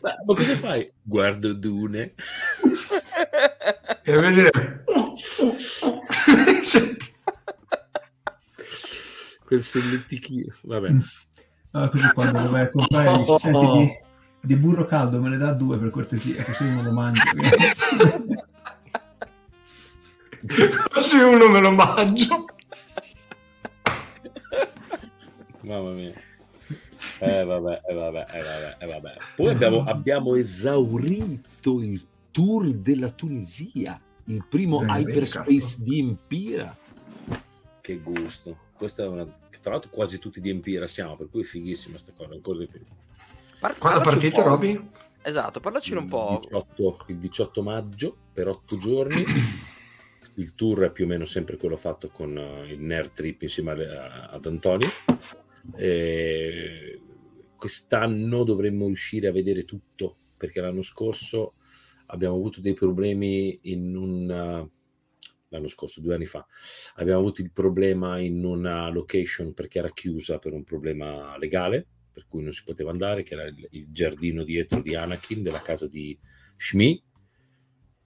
[0.00, 0.90] Ma, ma cosa fai?
[1.02, 2.14] Guardo Dune.
[4.02, 4.50] e invece
[9.44, 10.94] quel solletichino vabbè
[11.72, 13.90] allora, così quando lo vai a comprare dici, senti di,
[14.40, 17.22] di, burro caldo me ne dà due per cortesia così uno lo mangio
[20.88, 22.44] così uno me lo mangio
[25.60, 26.12] mamma mia
[27.20, 29.16] eh vabbè, eh vabbè, eh vabbè, eh vabbè.
[29.36, 36.76] Poi abbiamo, abbiamo, esaurito il tour della Tunisia, il primo eh, hyperspace di Empira.
[37.80, 38.56] Che gusto.
[38.74, 39.26] Questa è una...
[39.60, 42.66] Tra l'altro quasi tutti di Empira siamo, per cui è fighissima questa cosa, ancora di
[42.68, 42.80] più.
[43.58, 44.90] Par- Quando partite, Roby?
[45.20, 46.40] Esatto, parlaci un po'.
[46.42, 49.24] 18, il 18 maggio, per otto giorni.
[50.34, 53.72] il tour è più o meno sempre quello fatto con uh, il Nerd Trip insieme
[53.72, 54.88] a, ad Antonio.
[55.74, 57.00] E
[57.58, 61.54] quest'anno dovremmo riuscire a vedere tutto perché l'anno scorso
[62.06, 64.70] abbiamo avuto dei problemi in un
[65.50, 66.46] l'anno scorso, due anni fa,
[66.96, 72.26] abbiamo avuto il problema in una location perché era chiusa per un problema legale, per
[72.26, 75.88] cui non si poteva andare, che era il, il giardino dietro di Anakin, della casa
[75.88, 76.18] di
[76.54, 77.02] Shmi,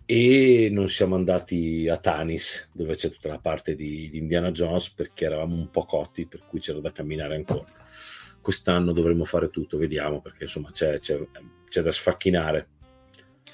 [0.05, 4.93] e non siamo andati a Tanis, dove c'è tutta la parte di, di Indiana Jones,
[4.93, 7.65] perché eravamo un po' cotti, per cui c'era da camminare ancora
[8.43, 11.19] quest'anno dovremmo fare tutto, vediamo, perché insomma c'è, c'è,
[11.69, 12.69] c'è da sfacchinare.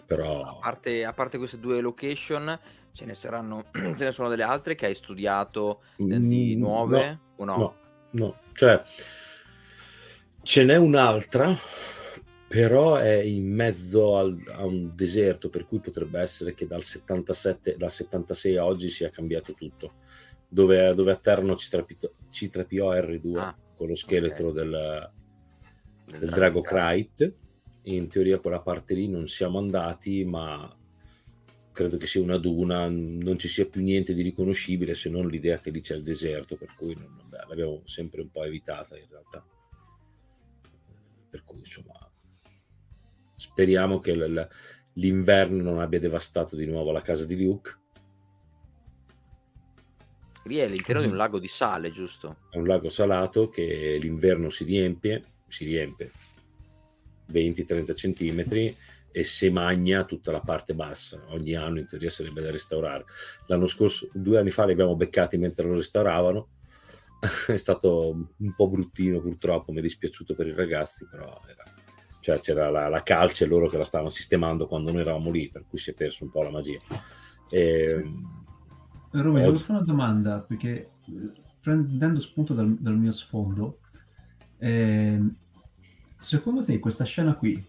[0.05, 0.43] Però...
[0.43, 2.59] A parte, a parte, queste due location,
[2.93, 7.07] ce ne saranno, ce ne sono delle altre che hai studiato eh, di mm, nuove
[7.07, 7.57] no, o no?
[7.57, 7.76] No,
[8.11, 8.82] no, cioè
[10.43, 11.55] ce n'è un'altra,
[12.49, 17.76] però è in mezzo al, a un deserto, per cui potrebbe essere che dal 77,
[17.76, 19.97] dal 76 a oggi sia cambiato tutto,
[20.49, 23.36] dove, dove atterrano C3PO, C3PO R2.
[23.36, 24.62] Ah con lo scheletro okay.
[24.64, 25.12] del,
[26.07, 27.35] del, del Drago Krayt.
[27.83, 30.76] In teoria quella parte lì non siamo andati, ma
[31.72, 35.61] credo che sia una duna, non ci sia più niente di riconoscibile se non l'idea
[35.61, 39.07] che lì c'è il deserto, per cui non, beh, l'abbiamo sempre un po' evitata in
[39.09, 39.47] realtà.
[41.31, 41.95] Per cui insomma
[43.37, 44.14] speriamo che
[44.95, 47.79] l'inverno non abbia devastato di nuovo la casa di Luke
[50.49, 52.36] Lì è all'interno di un lago di sale, giusto?
[52.49, 56.11] È un lago salato che l'inverno si riempie, si riempie
[57.30, 58.74] 20-30 centimetri
[59.12, 61.22] e si magna tutta la parte bassa.
[61.28, 63.05] Ogni anno in teoria sarebbe da restaurare.
[63.49, 66.49] L'anno scorso, due anni fa, li abbiamo beccati mentre lo restauravano.
[67.49, 71.64] è stato un po' bruttino purtroppo, mi è dispiaciuto per i ragazzi, però era,
[72.20, 75.66] cioè, c'era la, la calce loro che la stavano sistemando quando noi eravamo lì, per
[75.68, 76.78] cui si è perso un po' la magia.
[77.51, 78.03] E,
[79.11, 83.80] sì Rome, devo fare una domanda perché eh, prendendo spunto dal, dal mio sfondo,
[84.59, 85.20] eh,
[86.16, 87.64] secondo te questa scena qui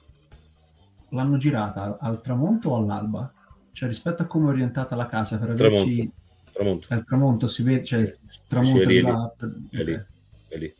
[1.09, 3.33] l'hanno girata al tramonto o all'alba?
[3.71, 6.11] Cioè rispetto a come è orientata la casa per averci...
[6.51, 6.87] Tramonto.
[6.89, 9.33] Al tramonto si vede, cioè il tramonto sì, è, lì, là...
[9.37, 10.05] è, lì,
[10.47, 10.75] è lì,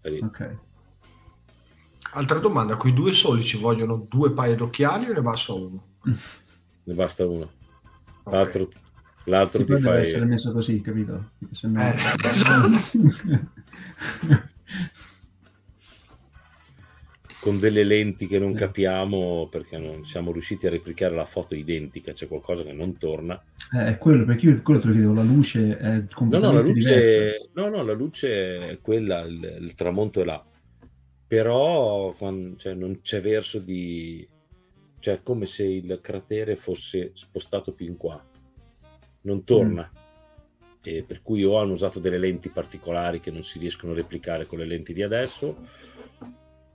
[0.00, 0.18] è lì.
[0.20, 0.56] Ok.
[2.14, 5.84] Altra domanda, quei due soli ci vogliono due paia d'occhiali o ne basta uno?
[6.82, 7.50] ne basta uno.
[8.22, 8.32] Okay.
[8.32, 8.68] L'altro
[9.28, 11.32] L'altro ti deve essere messo così, capito?
[11.62, 11.82] No...
[11.82, 11.94] Eh,
[17.40, 22.12] con delle lenti che non capiamo perché non siamo riusciti a replicare la foto identica,
[22.12, 23.40] c'è qualcosa che non torna.
[23.72, 26.52] Eh, è quello, perché io quello te lo chiedevo, la luce è completamente no, no,
[26.52, 30.44] la luce, No, no, la luce è quella, il, il tramonto è là.
[31.26, 34.26] Però quando, cioè, non c'è verso di...
[34.98, 38.24] cioè è come se il cratere fosse spostato più in qua
[39.22, 39.90] non torna.
[39.92, 39.96] Mm.
[40.82, 44.46] E per cui o hanno usato delle lenti particolari che non si riescono a replicare
[44.46, 45.56] con le lenti di adesso,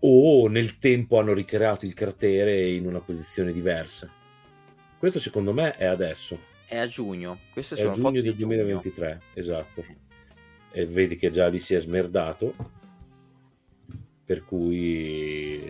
[0.06, 4.12] o nel tempo hanno ricreato il cratere in una posizione diversa.
[4.98, 6.40] Questo secondo me è adesso.
[6.66, 7.40] È a giugno.
[7.52, 9.22] Queste è a giugno del 2023, giugno.
[9.34, 9.86] esatto.
[10.72, 12.82] E vedi che già lì si è smerdato.
[14.26, 15.62] Per cui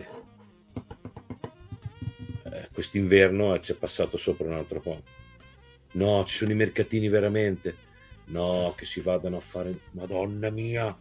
[2.44, 5.02] eh, quest'inverno ci è passato sopra un altro po'.
[5.94, 7.76] No, ci sono i mercatini veramente.
[8.26, 9.80] No, che si vadano a fare.
[9.92, 10.96] Madonna mia.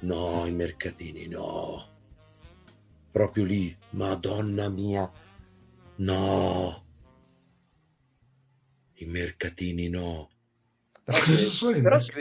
[0.00, 1.88] No, i mercatini, no.
[3.10, 3.76] Proprio lì.
[3.90, 5.10] Madonna mia.
[5.96, 6.84] No.
[8.94, 10.30] I mercatini, no.
[11.04, 12.12] Però, si,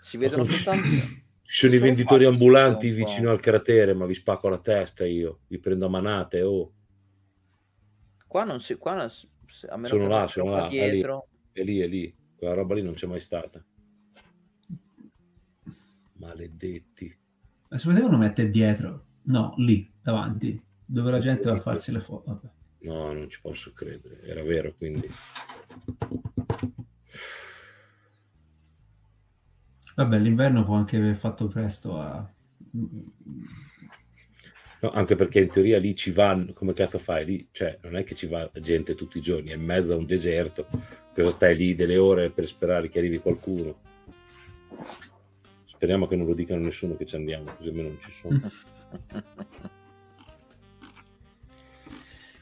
[0.00, 0.88] si, vedono soltanto.
[1.42, 5.40] Ci sono i venditori ambulanti vicino al cratere, ma vi spacco la testa io.
[5.48, 6.72] Vi prendo a manate, oh.
[8.28, 8.76] Qua non si.
[8.76, 9.10] Qua non,
[9.68, 10.68] a meno sono là, sono là.
[10.68, 11.27] Dietro
[11.60, 13.64] è lì, è lì, quella roba lì non c'è mai stata.
[16.14, 17.16] Maledetti.
[17.68, 19.06] Ma si potevano mettere dietro?
[19.22, 22.40] No, lì, davanti, dove la gente va a farsi le foto.
[22.80, 25.08] No, non ci posso credere, era vero, quindi...
[29.96, 32.32] Vabbè, l'inverno può anche aver fatto presto a...
[34.80, 37.48] No, anche perché in teoria lì ci va, come cazzo fai lì?
[37.50, 40.06] Cioè, non è che ci va gente tutti i giorni, è in mezzo a un
[40.06, 40.66] deserto.
[41.12, 43.76] Cosa stai lì delle ore per sperare che arrivi qualcuno?
[45.64, 48.40] Speriamo che non lo dicano nessuno che ci andiamo, così almeno non ci sono.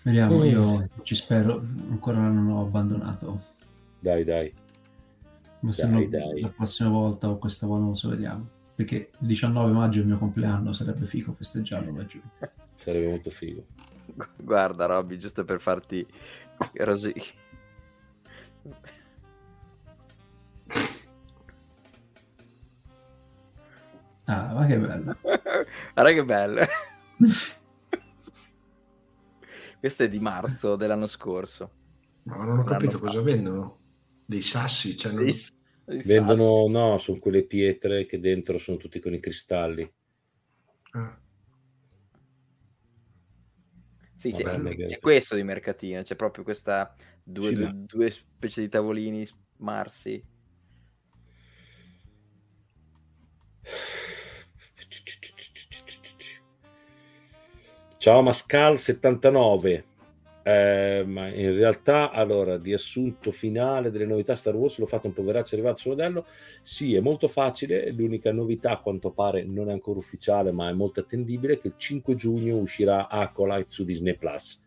[0.02, 1.58] Vediamo, io ci spero,
[1.90, 3.40] ancora non ho abbandonato.
[3.98, 4.54] Dai, dai.
[5.60, 6.40] Ma se Dai, no, dai.
[6.42, 8.48] la prossima volta o questa volta non so, vediamo.
[8.76, 12.20] Perché il 19 maggio è il mio compleanno, sarebbe figo festeggiarlo laggiù.
[12.76, 13.64] Sarebbe molto figo.
[14.36, 16.06] Guarda, Robby, giusto per farti
[16.76, 17.14] così.
[24.24, 25.16] Ah, ma che bello.
[25.22, 26.60] Guarda che bello.
[29.80, 31.70] Questo è di marzo dell'anno scorso.
[32.24, 33.78] Ma non ho capito cosa vendono.
[34.26, 34.98] Dei sassi?
[34.98, 35.34] Cioè, non- dei
[35.86, 39.88] Vendono, no, sono quelle pietre che dentro sono tutti con i cristalli.
[40.94, 41.16] Ah,
[44.16, 48.60] Sì, c'è, Vabbè, c'è questo di mercatino, c'è proprio questa due, Sì, due- due specie
[48.62, 49.26] di tavolini
[49.56, 50.24] smarsi.
[57.98, 59.84] Ciao Mascal 79.
[60.48, 65.56] Eh, ma in realtà, allora, riassunto finale delle novità Star Wars, l'ho fatto un poveraccio
[65.56, 66.24] arrivato sul modello.
[66.62, 67.90] Sì, è molto facile.
[67.90, 71.74] L'unica novità, a quanto pare, non è ancora ufficiale, ma è molto attendibile, che il
[71.76, 74.62] 5 giugno uscirà Acolyte su Disney Plus.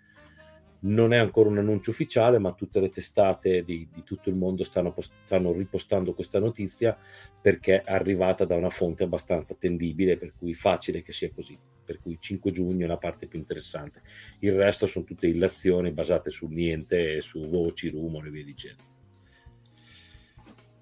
[0.81, 4.63] Non è ancora un annuncio ufficiale, ma tutte le testate di, di tutto il mondo
[4.63, 6.97] stanno, stanno ripostando questa notizia
[7.41, 11.57] perché è arrivata da una fonte abbastanza attendibile, per cui facile che sia così.
[11.83, 14.01] Per cui 5 giugno è la parte più interessante.
[14.39, 18.83] Il resto sono tutte illazioni basate su niente, su voci, rumori e via dicendo.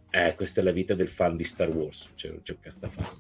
[0.10, 2.80] Eh, questa è la vita del fan di Star Wars, cioè non c'è un cazzo
[2.80, 3.16] da fare.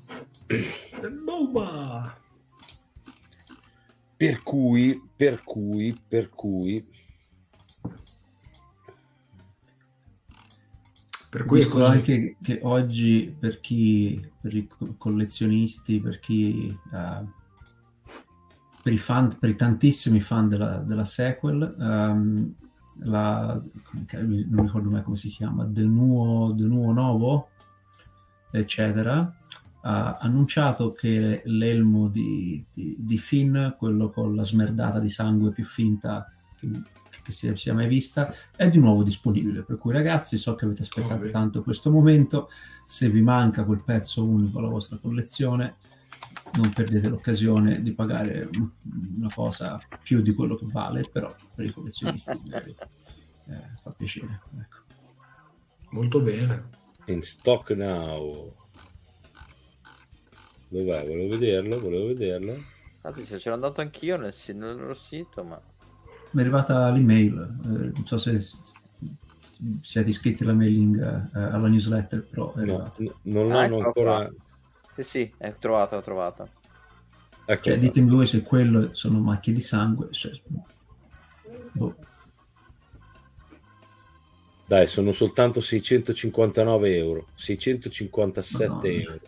[4.18, 6.86] Per cui, per cui, per cui,
[11.30, 16.76] Per cui è visto anche che oggi per chi, per i co- collezionisti, per chi,
[16.94, 17.26] eh,
[18.82, 22.56] per i fan, per i tantissimi fan della, della sequel, ehm,
[23.02, 23.62] la,
[24.14, 27.50] non ricordo mai come si chiama, De Nuo, De Nuo Novo,
[28.50, 29.32] eccetera,
[29.82, 35.64] ha annunciato che l'elmo di, di, di Finn, quello con la smerdata di sangue più
[35.64, 36.70] finta che,
[37.24, 39.64] che sia, sia mai vista, è di nuovo disponibile.
[39.64, 41.32] Per cui, ragazzi, so che avete aspettato Vabbè.
[41.32, 42.50] tanto questo momento.
[42.86, 45.76] Se vi manca quel pezzo unico alla vostra collezione,
[46.54, 48.70] non perdete l'occasione di pagare un-
[49.18, 52.76] una cosa più di quello che vale, però per i collezionisti magari,
[53.48, 54.42] eh, fa piacere.
[54.60, 54.78] Ecco.
[55.92, 56.70] Molto bene.
[57.08, 58.54] in stock now.
[60.70, 61.06] Dov'è?
[61.08, 62.54] Volevo vederlo, volevo vederlo.
[62.96, 65.60] Infatti, se c'ero andato anch'io nel, nel loro sito, ma
[66.32, 68.40] Mi è arrivata l'email, eh, non so se
[69.82, 71.00] siete iscritti alla mailing
[71.34, 74.30] eh, alla newsletter, però è No, n- non Ah, l'hanno ecco ancora.
[74.96, 76.48] sì, sì, è trovata, l'ho trovata.
[77.50, 80.10] Ecco, Cioè, ditemi voi se quello sono macchie di sangue.
[80.12, 80.32] cioè,
[81.72, 81.96] boh.
[84.66, 87.28] Dai, sono soltanto 659 euro.
[87.36, 88.94] 657 Madonna.
[88.94, 89.20] euro.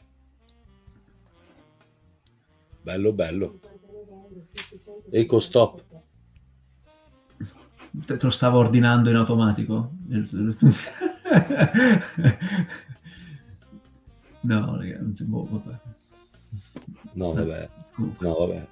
[2.81, 3.59] Bello, bello.
[5.11, 5.83] Eco stop.
[8.05, 9.91] Te, lo stavo ordinando in automatico?
[14.41, 15.43] no, non si può.
[15.43, 15.79] Vabbè.
[17.13, 17.69] No, vabbè.
[18.19, 18.67] No, vabbè.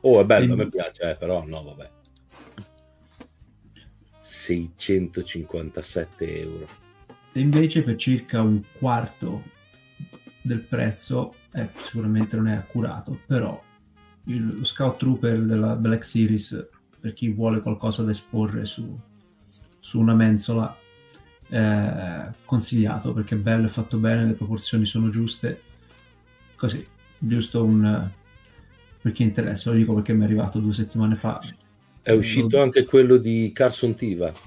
[0.00, 1.90] Oh, è bello, a me piace, eh, però no, vabbè.
[4.20, 6.68] 657 euro.
[7.32, 9.42] E invece per circa un quarto
[10.42, 13.60] del prezzo, eh, sicuramente non è accurato, però
[14.24, 16.68] il, lo Scout Trooper della Black Series,
[17.00, 18.94] per chi vuole qualcosa da esporre su,
[19.80, 20.76] su una mensola,
[21.48, 25.62] eh, consigliato perché è bello, è fatto bene, le proporzioni sono giuste,
[26.56, 26.84] così,
[27.16, 28.10] giusto un...
[29.00, 31.40] per chi interessa, lo dico perché mi è arrivato due settimane fa.
[32.02, 34.30] È uscito anche quello di Carson Tiva.
[34.32, 34.42] Ce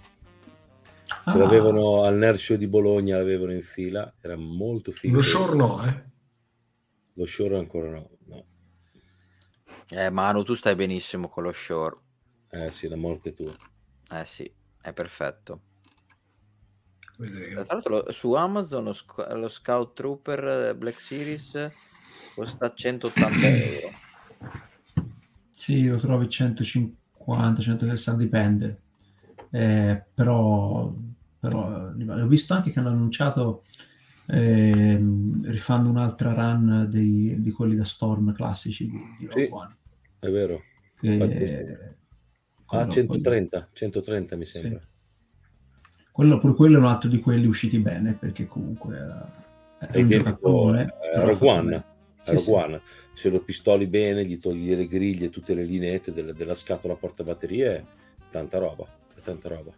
[1.24, 5.16] Ah, l'avevano al Nerd Show di Bologna, l'avevano in fila, era molto figo.
[5.16, 6.09] Lo shore no, eh.
[7.20, 8.10] Lo shore ancora no.
[8.28, 8.44] no.
[9.90, 11.98] Eh, Manu, tu stai benissimo con lo shore.
[12.50, 13.54] Eh sì, la morte tua.
[14.12, 14.50] Eh sì,
[14.82, 15.64] è perfetto.
[17.18, 21.70] Tra l'altro su Amazon lo, sc- lo Scout Trooper eh, Black Series
[22.34, 23.92] costa 180 euro.
[25.50, 28.82] Sì, lo trovi 150, 160, dipende.
[29.52, 30.94] Eh, però
[31.38, 33.64] però eh, ho visto anche che hanno annunciato
[34.32, 35.00] eh,
[35.44, 39.76] rifando un'altra run dei, di quelli da Storm classici di, di sì, One.
[40.20, 40.62] È vero.
[41.00, 41.96] Che...
[42.68, 43.68] Ah, 130, poi...
[43.74, 44.80] 130 mi sembra.
[44.80, 46.04] Sì.
[46.12, 49.32] Quello, pure quello è un altro di quelli usciti bene, perché comunque
[49.80, 50.94] è, è un giocatore.
[51.00, 51.86] È Rogue One.
[52.20, 52.82] Sì, Rogue One.
[53.14, 57.86] Se lo pistoli bene, gli togli le griglie, tutte le linette della, della scatola portabatterie,
[58.30, 58.86] tanta roba,
[59.24, 59.72] tanta roba.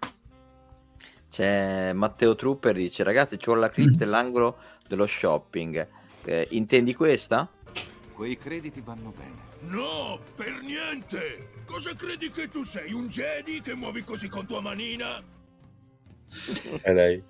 [1.31, 3.93] C'è Matteo Trooper dice ragazzi ci vuole la clip mm.
[3.93, 5.87] dell'angolo dello shopping.
[6.25, 7.49] Eh, intendi questa?
[8.13, 9.49] Quei crediti vanno bene.
[9.61, 11.49] No, per niente!
[11.65, 12.91] Cosa credi che tu sei?
[12.91, 15.23] Un Jedi che muovi così con tua manina?
[16.81, 17.21] È lei.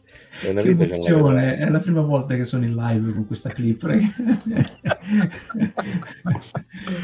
[0.41, 3.79] È una che emozione, è la prima volta che sono in live con questa clip.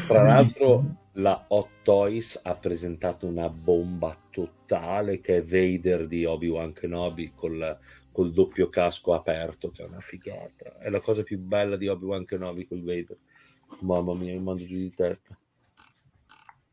[0.06, 6.72] Tra l'altro la Hot Toys ha presentato una bomba totale che è Vader di Obi-Wan
[6.72, 7.76] Kenobi col,
[8.12, 10.78] col doppio casco aperto, che è una figata.
[10.78, 13.16] È la cosa più bella di Obi-Wan Kenobi col Vader.
[13.80, 15.36] Mamma mia, mi mando giù di testa.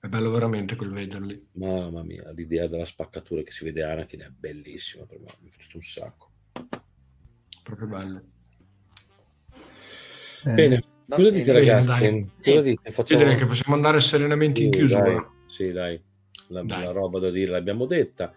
[0.05, 1.47] È bello veramente quel Vader lì.
[1.53, 5.49] Mamma mia, l'idea della spaccatura che si vede Anakin è bellissima per me, mi è
[5.49, 6.29] piaciuto un sacco.
[7.63, 8.21] Proprio bello.
[10.45, 10.51] Eh.
[10.51, 11.87] Bene, cosa dite ragazzi?
[11.87, 12.31] Dai.
[12.39, 12.91] Cosa dite?
[12.91, 13.23] Facciamo...
[13.23, 15.01] direi che possiamo andare serenamente sì, in chiusura.
[15.01, 15.25] Dai.
[15.47, 15.99] Sì, dai.
[16.49, 18.31] La, la, roba da dire l'abbiamo detta.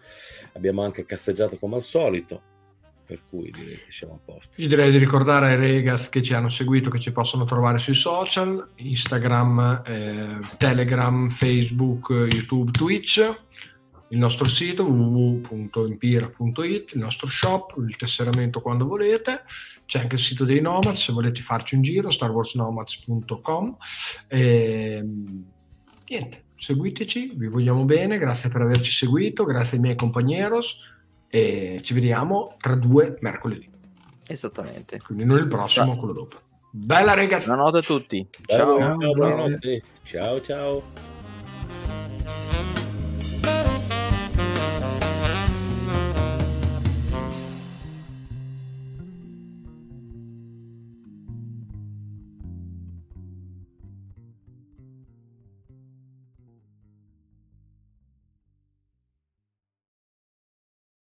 [0.53, 2.41] Abbiamo anche casseggiato come al solito
[3.09, 4.61] per cui direi che siamo a posto.
[4.61, 7.95] Io direi di ricordare ai Regas che ci hanno seguito che ci possono trovare sui
[7.95, 13.19] social, Instagram, eh, Telegram, Facebook, YouTube, Twitch,
[14.09, 19.41] il nostro sito www.impira.it, il nostro shop, il tesseramento quando volete,
[19.87, 23.75] c'è anche il sito dei Nomads se volete farci un giro, starwarsnomads.com.
[24.27, 25.03] E,
[26.07, 30.97] niente, seguiteci, vi vogliamo bene, grazie per averci seguito, grazie ai miei compagneros
[31.29, 33.69] e ci vediamo tra due mercoledì.
[34.27, 34.99] Esattamente.
[35.03, 36.37] Quindi non il prossimo, quello dopo.
[36.71, 37.47] Bella ragazzi.
[37.47, 38.27] Buonanotte a tutti.
[38.45, 38.77] Ciao.
[38.77, 39.01] Ciao,
[40.03, 40.41] ciao, ciao.
[40.41, 40.83] ciao.